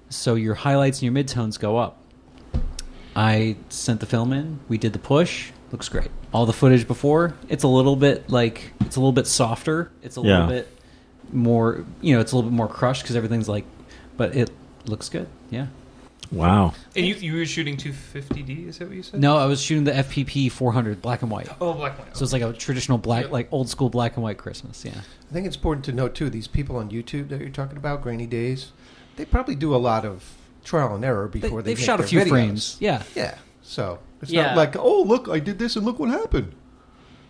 So 0.09 0.35
your 0.35 0.55
highlights 0.55 1.01
and 1.01 1.13
your 1.13 1.23
midtones 1.23 1.59
go 1.59 1.77
up. 1.77 1.97
I 3.15 3.57
sent 3.69 3.99
the 3.99 4.05
film 4.05 4.31
in. 4.31 4.59
We 4.69 4.77
did 4.77 4.93
the 4.93 4.99
push. 4.99 5.51
Looks 5.71 5.89
great. 5.89 6.09
All 6.31 6.45
the 6.45 6.53
footage 6.53 6.87
before, 6.87 7.33
it's 7.49 7.63
a 7.63 7.67
little 7.67 7.95
bit 7.95 8.29
like 8.29 8.71
it's 8.81 8.95
a 8.95 8.99
little 8.99 9.11
bit 9.11 9.27
softer. 9.27 9.91
It's 10.03 10.15
a 10.17 10.21
Yeah. 10.21 10.45
little 10.45 10.47
bit 10.47 10.67
more, 11.33 11.83
you 12.01 12.13
know, 12.15 12.21
it's 12.21 12.31
a 12.31 12.35
little 12.35 12.49
bit 12.49 12.55
more 12.55 12.67
crushed 12.69 13.01
because 13.03 13.15
everything's 13.15 13.49
like, 13.49 13.65
but 14.15 14.35
it 14.35 14.49
looks 14.85 15.09
good. 15.09 15.27
Yeah. 15.49 15.67
Wow. 16.31 16.73
And 16.95 17.05
you 17.05 17.15
you 17.15 17.35
were 17.35 17.45
shooting 17.45 17.77
250D, 17.77 18.67
is 18.67 18.77
that 18.79 18.87
what 18.87 18.97
you 18.97 19.03
said? 19.03 19.19
No, 19.19 19.37
I 19.37 19.45
was 19.45 19.61
shooting 19.61 19.85
the 19.85 19.91
FPP 19.93 20.51
400 20.51 21.01
black 21.01 21.21
and 21.21 21.31
white. 21.31 21.49
Oh, 21.61 21.73
black 21.73 21.97
and 21.97 22.05
white. 22.07 22.17
So 22.17 22.23
it's 22.23 22.33
like 22.33 22.41
a 22.41 22.53
traditional 22.53 22.97
black, 22.97 23.23
Yep. 23.23 23.31
like 23.31 23.47
old 23.51 23.69
school 23.69 23.89
black 23.89 24.15
and 24.15 24.23
white 24.23 24.37
Christmas. 24.37 24.83
Yeah. 24.83 24.91
I 25.29 25.33
think 25.33 25.47
it's 25.47 25.55
important 25.55 25.85
to 25.85 25.93
note 25.93 26.15
too. 26.15 26.29
These 26.29 26.47
people 26.47 26.75
on 26.77 26.89
YouTube 26.89 27.29
that 27.29 27.39
you're 27.39 27.49
talking 27.49 27.77
about, 27.77 28.01
Grainy 28.01 28.25
Days, 28.27 28.71
they 29.15 29.25
probably 29.25 29.55
do 29.55 29.73
a 29.73 29.77
lot 29.77 30.05
of 30.05 30.35
trial 30.63 30.95
and 30.95 31.05
error 31.05 31.27
before 31.27 31.39
They, 31.39 31.47
before 31.47 31.61
they, 31.61 31.71
have 31.71 31.77
make 31.79 31.85
shot 31.85 31.99
a 31.99 32.03
few 32.03 32.19
videos. 32.19 32.29
frames. 32.29 32.77
Yeah. 32.79 33.03
Yeah. 33.15 33.35
So 33.61 33.99
it's 34.21 34.31
Yeah. 34.31 34.47
not 34.47 34.57
like, 34.57 34.75
oh 34.75 35.03
look, 35.03 35.29
I 35.29 35.39
did 35.39 35.59
this 35.59 35.75
and 35.75 35.85
look 35.85 35.97
what 35.99 36.09
happened. 36.09 36.53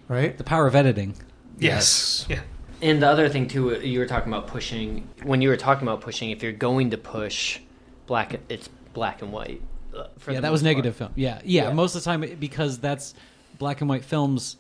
Right? 0.08 0.38
The 0.38 0.44
power 0.44 0.66
of 0.68 0.76
editing. 0.76 1.16
yes. 1.60 2.26
Yeah. 2.30 2.42
And 2.82 3.02
the 3.02 3.08
other 3.08 3.28
thing 3.28 3.48
too, 3.48 3.80
you 3.82 3.98
were 4.00 4.06
talking 4.06 4.32
about 4.32 4.48
pushing. 4.48 5.10
When 5.24 5.42
you 5.42 5.50
were 5.50 5.58
talking 5.58 5.88
about 5.88 6.02
pushing, 6.02 6.30
if 6.30 6.44
you're 6.44 6.52
going 6.52 6.92
to 6.92 6.98
push, 6.98 7.60
black, 8.06 8.40
it's 8.50 8.70
black 8.98 9.22
and 9.22 9.32
white. 9.32 9.62
uh, 9.96 10.08
For 10.18 10.32
yeah, 10.32 10.40
that 10.42 10.52
was 10.52 10.62
part. 10.62 10.70
negative 10.72 10.96
film. 10.96 11.12
Yeah, 11.16 11.40
yeah, 11.46 11.68
Yeah. 11.68 11.74
Most 11.74 11.96
of 11.96 12.02
the 12.04 12.06
time, 12.06 12.22
because 12.40 12.80
that's 12.80 13.14
black 13.60 13.82
and 13.82 13.90
white 13.90 14.04
films. 14.04 14.58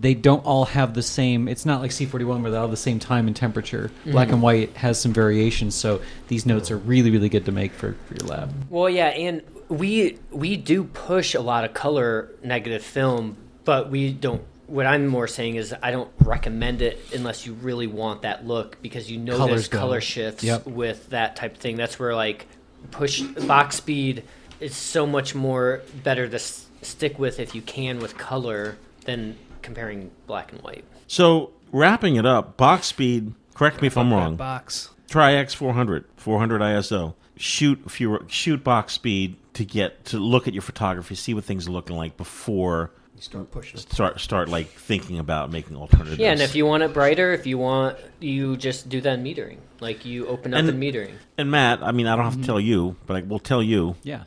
They 0.00 0.14
don't 0.14 0.44
all 0.44 0.66
have 0.66 0.94
the 0.94 1.02
same. 1.02 1.48
It's 1.48 1.66
not 1.66 1.80
like 1.80 1.90
C41 1.90 2.42
where 2.42 2.50
they 2.52 2.56
all 2.56 2.64
have 2.64 2.70
the 2.70 2.76
same 2.76 3.00
time 3.00 3.26
and 3.26 3.34
temperature. 3.34 3.90
Black 4.06 4.26
Mm-hmm. 4.28 4.34
and 4.34 4.42
white 4.42 4.76
has 4.76 5.00
some 5.00 5.12
variations, 5.12 5.74
so 5.74 6.00
these 6.28 6.46
notes 6.46 6.70
are 6.70 6.76
really, 6.76 7.10
really 7.10 7.28
good 7.28 7.44
to 7.46 7.52
make 7.52 7.72
for, 7.72 7.96
for 8.06 8.14
your 8.14 8.28
lab. 8.28 8.52
Well, 8.70 8.88
yeah, 8.88 9.08
and 9.08 9.42
we 9.68 10.18
we 10.30 10.56
do 10.56 10.84
push 10.84 11.34
a 11.34 11.40
lot 11.40 11.64
of 11.64 11.74
color 11.74 12.30
negative 12.44 12.84
film, 12.84 13.36
but 13.64 13.90
we 13.90 14.12
don't. 14.12 14.42
What 14.68 14.86
I'm 14.86 15.08
more 15.08 15.26
saying 15.26 15.56
is 15.56 15.74
I 15.82 15.90
don't 15.90 16.10
recommend 16.20 16.82
it 16.82 17.00
unless 17.12 17.44
you 17.44 17.54
really 17.54 17.88
want 17.88 18.22
that 18.22 18.46
look 18.46 18.80
because 18.80 19.10
you 19.10 19.18
know 19.18 19.36
Colors 19.36 19.50
there's 19.50 19.68
color 19.68 20.00
shifts 20.00 20.44
Yep. 20.44 20.66
with 20.68 21.10
that 21.10 21.34
type 21.34 21.54
of 21.54 21.58
thing. 21.58 21.74
That's 21.76 21.98
where 21.98 22.14
like 22.14 22.46
push 22.90 23.20
box 23.22 23.76
speed 23.76 24.24
is 24.60 24.74
so 24.74 25.06
much 25.06 25.34
more 25.34 25.82
better 26.02 26.28
to 26.28 26.34
s- 26.36 26.66
stick 26.82 27.18
with 27.18 27.38
if 27.40 27.54
you 27.54 27.62
can 27.62 27.98
with 27.98 28.16
color 28.18 28.76
than 29.04 29.36
comparing 29.62 30.10
black 30.26 30.52
and 30.52 30.60
white. 30.62 30.84
So 31.06 31.50
wrapping 31.72 32.16
it 32.16 32.26
up, 32.26 32.56
box 32.56 32.86
speed. 32.88 33.32
Correct 33.54 33.80
me 33.80 33.86
if 33.88 33.96
I'm 33.98 34.12
wrong. 34.12 34.36
box. 34.36 34.90
Tri-X 35.08 35.54
400, 35.54 36.04
400 36.16 36.60
ISO. 36.60 37.14
Shoot 37.36 37.90
fewer, 37.90 38.22
shoot 38.28 38.62
box 38.62 38.92
speed 38.92 39.36
to 39.54 39.64
get 39.64 40.04
to 40.06 40.18
look 40.18 40.46
at 40.46 40.54
your 40.54 40.62
photography, 40.62 41.14
see 41.14 41.34
what 41.34 41.44
things 41.44 41.66
are 41.66 41.70
looking 41.72 41.96
like 41.96 42.16
before 42.16 42.90
You 43.20 43.24
start 43.24 43.50
pushing. 43.50 43.78
start 43.78 44.18
start 44.18 44.48
like 44.48 44.68
thinking 44.68 45.18
about 45.18 45.52
making 45.52 45.76
alternatives. 45.76 46.18
Yeah, 46.18 46.32
and 46.32 46.40
if 46.40 46.54
you 46.54 46.64
want 46.64 46.82
it 46.84 46.94
brighter, 46.94 47.34
if 47.34 47.46
you 47.46 47.58
want, 47.58 47.98
you 48.18 48.56
just 48.56 48.88
do 48.88 49.02
that 49.02 49.18
in 49.18 49.22
metering. 49.22 49.58
Like 49.78 50.06
you 50.06 50.26
open 50.26 50.54
up 50.54 50.60
And- 50.60 50.70
in 50.70 50.80
metering. 50.80 51.12
and 51.36 51.50
Matt, 51.50 51.82
I 51.82 51.92
mean, 51.92 52.06
I 52.06 52.16
don't 52.16 52.24
have 52.24 52.38
to 52.40 52.42
tell 52.46 52.58
you, 52.58 52.96
but 53.06 53.16
I 53.18 53.20
will 53.20 53.38
tell 53.38 53.62
you. 53.62 53.96
Yeah, 54.02 54.22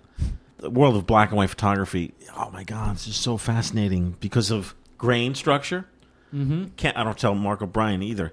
the 0.60 0.70
world 0.70 0.96
of 0.96 1.08
black 1.08 1.30
and 1.30 1.38
white 1.38 1.50
photography. 1.50 2.14
Oh 2.38 2.52
my 2.52 2.64
god, 2.64 2.94
it's 2.98 3.06
just 3.08 3.22
so 3.22 3.36
fascinating 3.38 4.16
because 4.20 4.52
of 4.52 4.76
grain 5.00 5.34
structure. 5.34 5.88
Mm-hmm. 6.32 6.66
Can't 6.78 6.96
I 6.96 7.04
don't 7.04 7.18
tell 7.18 7.34
Mark 7.34 7.64
O'Brien 7.64 8.04
either. 8.04 8.32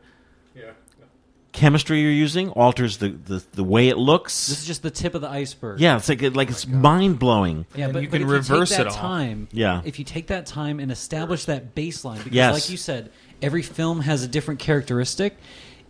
Yeah. 1.53 1.61
Chemistry 1.61 2.01
you're 2.01 2.13
using 2.13 2.49
alters 2.51 2.99
the, 2.99 3.09
the, 3.09 3.43
the 3.53 3.65
way 3.65 3.89
it 3.89 3.97
looks. 3.99 4.47
this 4.47 4.61
is 4.61 4.67
just 4.67 4.83
the 4.83 4.91
tip 4.91 5.15
of 5.15 5.21
the 5.21 5.29
iceberg. 5.29 5.81
yeah, 5.81 5.97
it's 5.97 6.09
like 6.09 6.23
like 6.37 6.49
it's 6.51 6.65
oh 6.67 6.71
mind 6.71 7.19
blowing. 7.19 7.67
Yeah, 7.75 7.85
And 7.87 7.93
but 7.93 8.03
you 8.03 8.09
but 8.09 8.19
can 8.21 8.23
if 8.29 8.33
reverse 8.33 8.71
you 8.71 8.77
take 8.77 8.87
it 8.87 8.91
that 8.91 8.97
all. 8.97 9.09
time. 9.09 9.49
Yeah. 9.53 9.83
if 9.85 9.99
you 9.99 10.05
take 10.05 10.29
that 10.29 10.47
time 10.47 10.79
and 10.81 10.93
establish 10.93 11.47
that 11.47 11.75
baseline, 11.75 12.19
because 12.19 12.33
Yes. 12.33 12.55
like 12.55 12.71
you 12.71 12.77
said, 12.77 13.11
every 13.43 13.63
film 13.63 14.01
has 14.03 14.23
a 14.23 14.29
different 14.29 14.61
characteristic. 14.61 15.37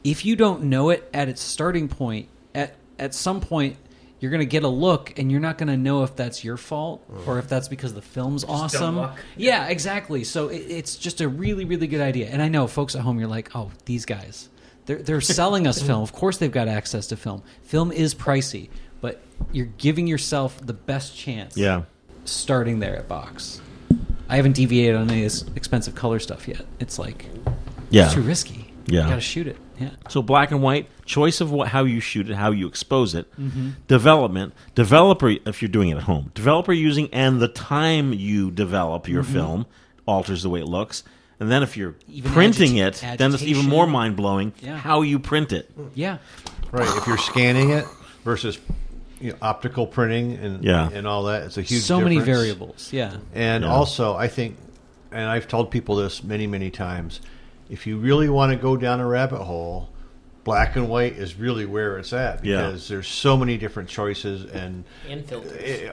If 0.02 0.24
you 0.24 0.34
don't 0.34 0.64
know 0.64 0.88
it 0.90 1.08
at 1.12 1.28
its 1.28 1.42
starting 1.42 1.88
point, 1.88 2.28
at 2.54 2.74
at 2.98 3.14
some 3.14 3.40
point 3.40 3.76
you're 4.18 4.30
going 4.30 4.40
to 4.40 4.46
get 4.46 4.64
a 4.64 4.68
look, 4.68 5.18
and 5.18 5.30
you're 5.30 5.40
not 5.40 5.56
going 5.56 5.68
to 5.68 5.76
know 5.78 6.02
if 6.04 6.14
that's 6.16 6.42
your 6.44 6.56
fault 6.58 7.02
or 7.26 7.38
if 7.38 7.48
that's 7.48 7.68
because 7.68 7.94
the 7.94 8.02
film's 8.02 8.44
awesome. 8.44 8.96
luck. 8.96 9.18
Yeah, 9.36 9.68
exactly. 9.68 10.24
So 10.24 10.48
it, 10.48 10.56
it's 10.68 10.96
just 10.96 11.20
a 11.22 11.28
really, 11.28 11.64
really 11.64 11.86
good 11.86 12.02
idea. 12.02 12.28
And 12.28 12.42
I 12.42 12.48
know, 12.48 12.66
folks 12.66 12.94
at 12.94 13.00
home, 13.00 13.18
you're 13.18 13.28
like, 13.28 13.54
oh, 13.54 13.70
these 13.86 14.04
guys. 14.04 14.50
They're, 14.90 14.98
they're 15.02 15.20
selling 15.20 15.68
us 15.68 15.80
film. 15.80 16.02
Of 16.02 16.12
course, 16.12 16.38
they've 16.38 16.50
got 16.50 16.66
access 16.66 17.06
to 17.08 17.16
film. 17.16 17.44
Film 17.62 17.92
is 17.92 18.12
pricey, 18.12 18.70
but 19.00 19.20
you're 19.52 19.68
giving 19.78 20.08
yourself 20.08 20.60
the 20.66 20.72
best 20.72 21.16
chance 21.16 21.56
Yeah. 21.56 21.82
starting 22.24 22.80
there 22.80 22.96
at 22.96 23.06
box. 23.06 23.60
I 24.28 24.34
haven't 24.34 24.56
deviated 24.56 24.96
on 24.96 25.08
any 25.08 25.20
of 25.24 25.26
this 25.32 25.44
expensive 25.54 25.94
color 25.94 26.18
stuff 26.18 26.48
yet. 26.48 26.62
It's 26.80 26.98
like 26.98 27.26
Yeah. 27.90 28.06
it's 28.06 28.14
too 28.14 28.22
risky. 28.22 28.72
Yeah. 28.86 29.02
you 29.04 29.08
gotta 29.10 29.20
shoot 29.20 29.46
it. 29.46 29.58
Yeah, 29.78 29.90
So 30.08 30.22
black 30.22 30.50
and 30.50 30.60
white, 30.60 30.88
choice 31.04 31.40
of 31.40 31.52
what 31.52 31.68
how 31.68 31.84
you 31.84 32.00
shoot 32.00 32.28
it, 32.28 32.34
how 32.34 32.50
you 32.50 32.66
expose 32.66 33.14
it, 33.14 33.30
Mm-hmm. 33.40 33.68
development, 33.86 34.54
developer 34.74 35.28
if 35.46 35.62
you're 35.62 35.68
doing 35.68 35.90
it 35.90 35.98
at 35.98 36.02
home, 36.02 36.32
developer 36.34 36.72
using 36.72 37.08
and 37.12 37.40
the 37.40 37.46
time 37.46 38.12
you 38.12 38.50
develop 38.50 39.06
your 39.08 39.22
film 39.22 39.66
alters 40.06 40.42
the 40.42 40.50
way 40.50 40.58
it 40.58 40.66
looks. 40.66 41.04
And 41.40 41.50
then 41.50 41.62
if 41.62 41.76
you're 41.76 41.94
Even 42.08 42.30
printing 42.32 42.72
agita- 42.74 43.14
it, 43.14 43.18
then 43.18 43.32
it's 43.34 43.42
even 43.42 43.66
more 43.66 43.86
mind 43.86 44.14
blowing 44.16 44.52
Yeah. 44.60 44.76
how 44.76 45.02
you 45.02 45.18
print 45.18 45.52
it. 45.52 45.70
yeah. 45.94 46.18
Right. 46.70 46.86
If 46.98 47.06
you're 47.06 47.18
scanning 47.18 47.70
it 47.70 47.84
versus 48.24 48.58
you 49.20 49.30
know, 49.32 49.36
optical 49.42 49.86
printing 49.86 50.34
and 50.34 50.62
Yeah. 50.64 50.88
and 50.92 51.06
all 51.06 51.24
that, 51.24 51.42
it's 51.44 51.56
a 51.58 51.62
huge. 51.62 51.82
so 51.82 52.00
many 52.00 52.18
variables. 52.18 52.90
Yeah, 52.92 53.16
And 53.34 53.64
Yeah. 53.64 53.70
also, 53.70 54.14
I 54.16 54.28
think, 54.28 54.56
and 55.12 55.24
I've 55.28 55.48
told 55.48 55.70
people 55.70 55.96
this 55.96 56.22
many, 56.22 56.46
many 56.46 56.70
times, 56.70 57.20
if 57.68 57.86
you 57.86 57.96
really 57.98 58.28
want 58.28 58.52
to 58.52 58.56
go 58.56 58.76
down 58.76 59.00
a 59.00 59.06
rabbit 59.06 59.40
hole, 59.42 59.88
black 60.44 60.74
and 60.76 60.88
white 60.88 61.14
is 61.18 61.34
really 61.38 61.66
where 61.66 61.98
it's 61.98 62.12
at 62.14 62.44
Yeah. 62.44 62.66
because 62.66 62.88
there's 62.88 63.08
so 63.08 63.36
many 63.36 63.56
different 63.58 63.88
choices 63.90 64.44
and 64.50 64.84
And 65.08 65.24
filters. 65.26 65.52
eh, 65.62 65.90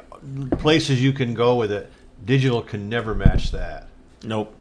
places 0.60 1.02
you 1.02 1.12
can 1.14 1.34
go 1.34 1.56
with 1.56 1.72
it. 1.72 1.92
Digital 2.26 2.62
can 2.62 2.88
never 2.90 3.14
match 3.14 3.52
that. 3.52 3.88
Nope. 4.24 4.54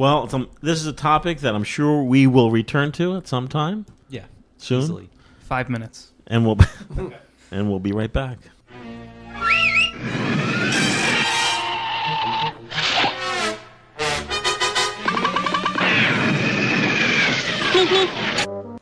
Well, 0.00 0.24
it's, 0.24 0.32
um, 0.32 0.48
this 0.62 0.80
is 0.80 0.86
a 0.86 0.94
topic 0.94 1.40
that 1.40 1.54
I'm 1.54 1.62
sure 1.62 2.02
we 2.02 2.26
will 2.26 2.50
return 2.50 2.90
to 2.92 3.16
at 3.16 3.28
some 3.28 3.48
time 3.48 3.84
yeah. 4.08 4.24
soon, 4.56 4.80
Easily. 4.80 5.10
Five 5.40 5.68
minutes. 5.68 6.12
and 6.26 6.46
we'll 6.46 6.56
and 7.50 7.68
we'll 7.68 7.80
be 7.80 7.92
right 7.92 8.10
back. 8.10 8.38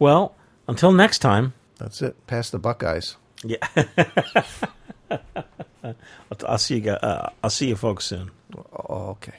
Well, 0.00 0.37
until 0.68 0.92
next 0.92 1.18
time. 1.18 1.54
That's 1.78 2.00
it. 2.02 2.14
Past 2.28 2.52
the 2.52 2.59
Buckeyes. 2.61 3.16
Yeah. 3.42 3.57
I'll, 5.11 5.94
I'll 6.46 6.59
see 6.59 6.76
you. 6.76 6.81
guys- 6.83 7.00
Uh, 7.02 7.31
I'll 7.42 7.50
see 7.50 7.66
you 7.68 7.74
folks 7.74 8.04
soon. 8.04 8.31
Oh, 8.57 9.16
okay. 9.18 9.35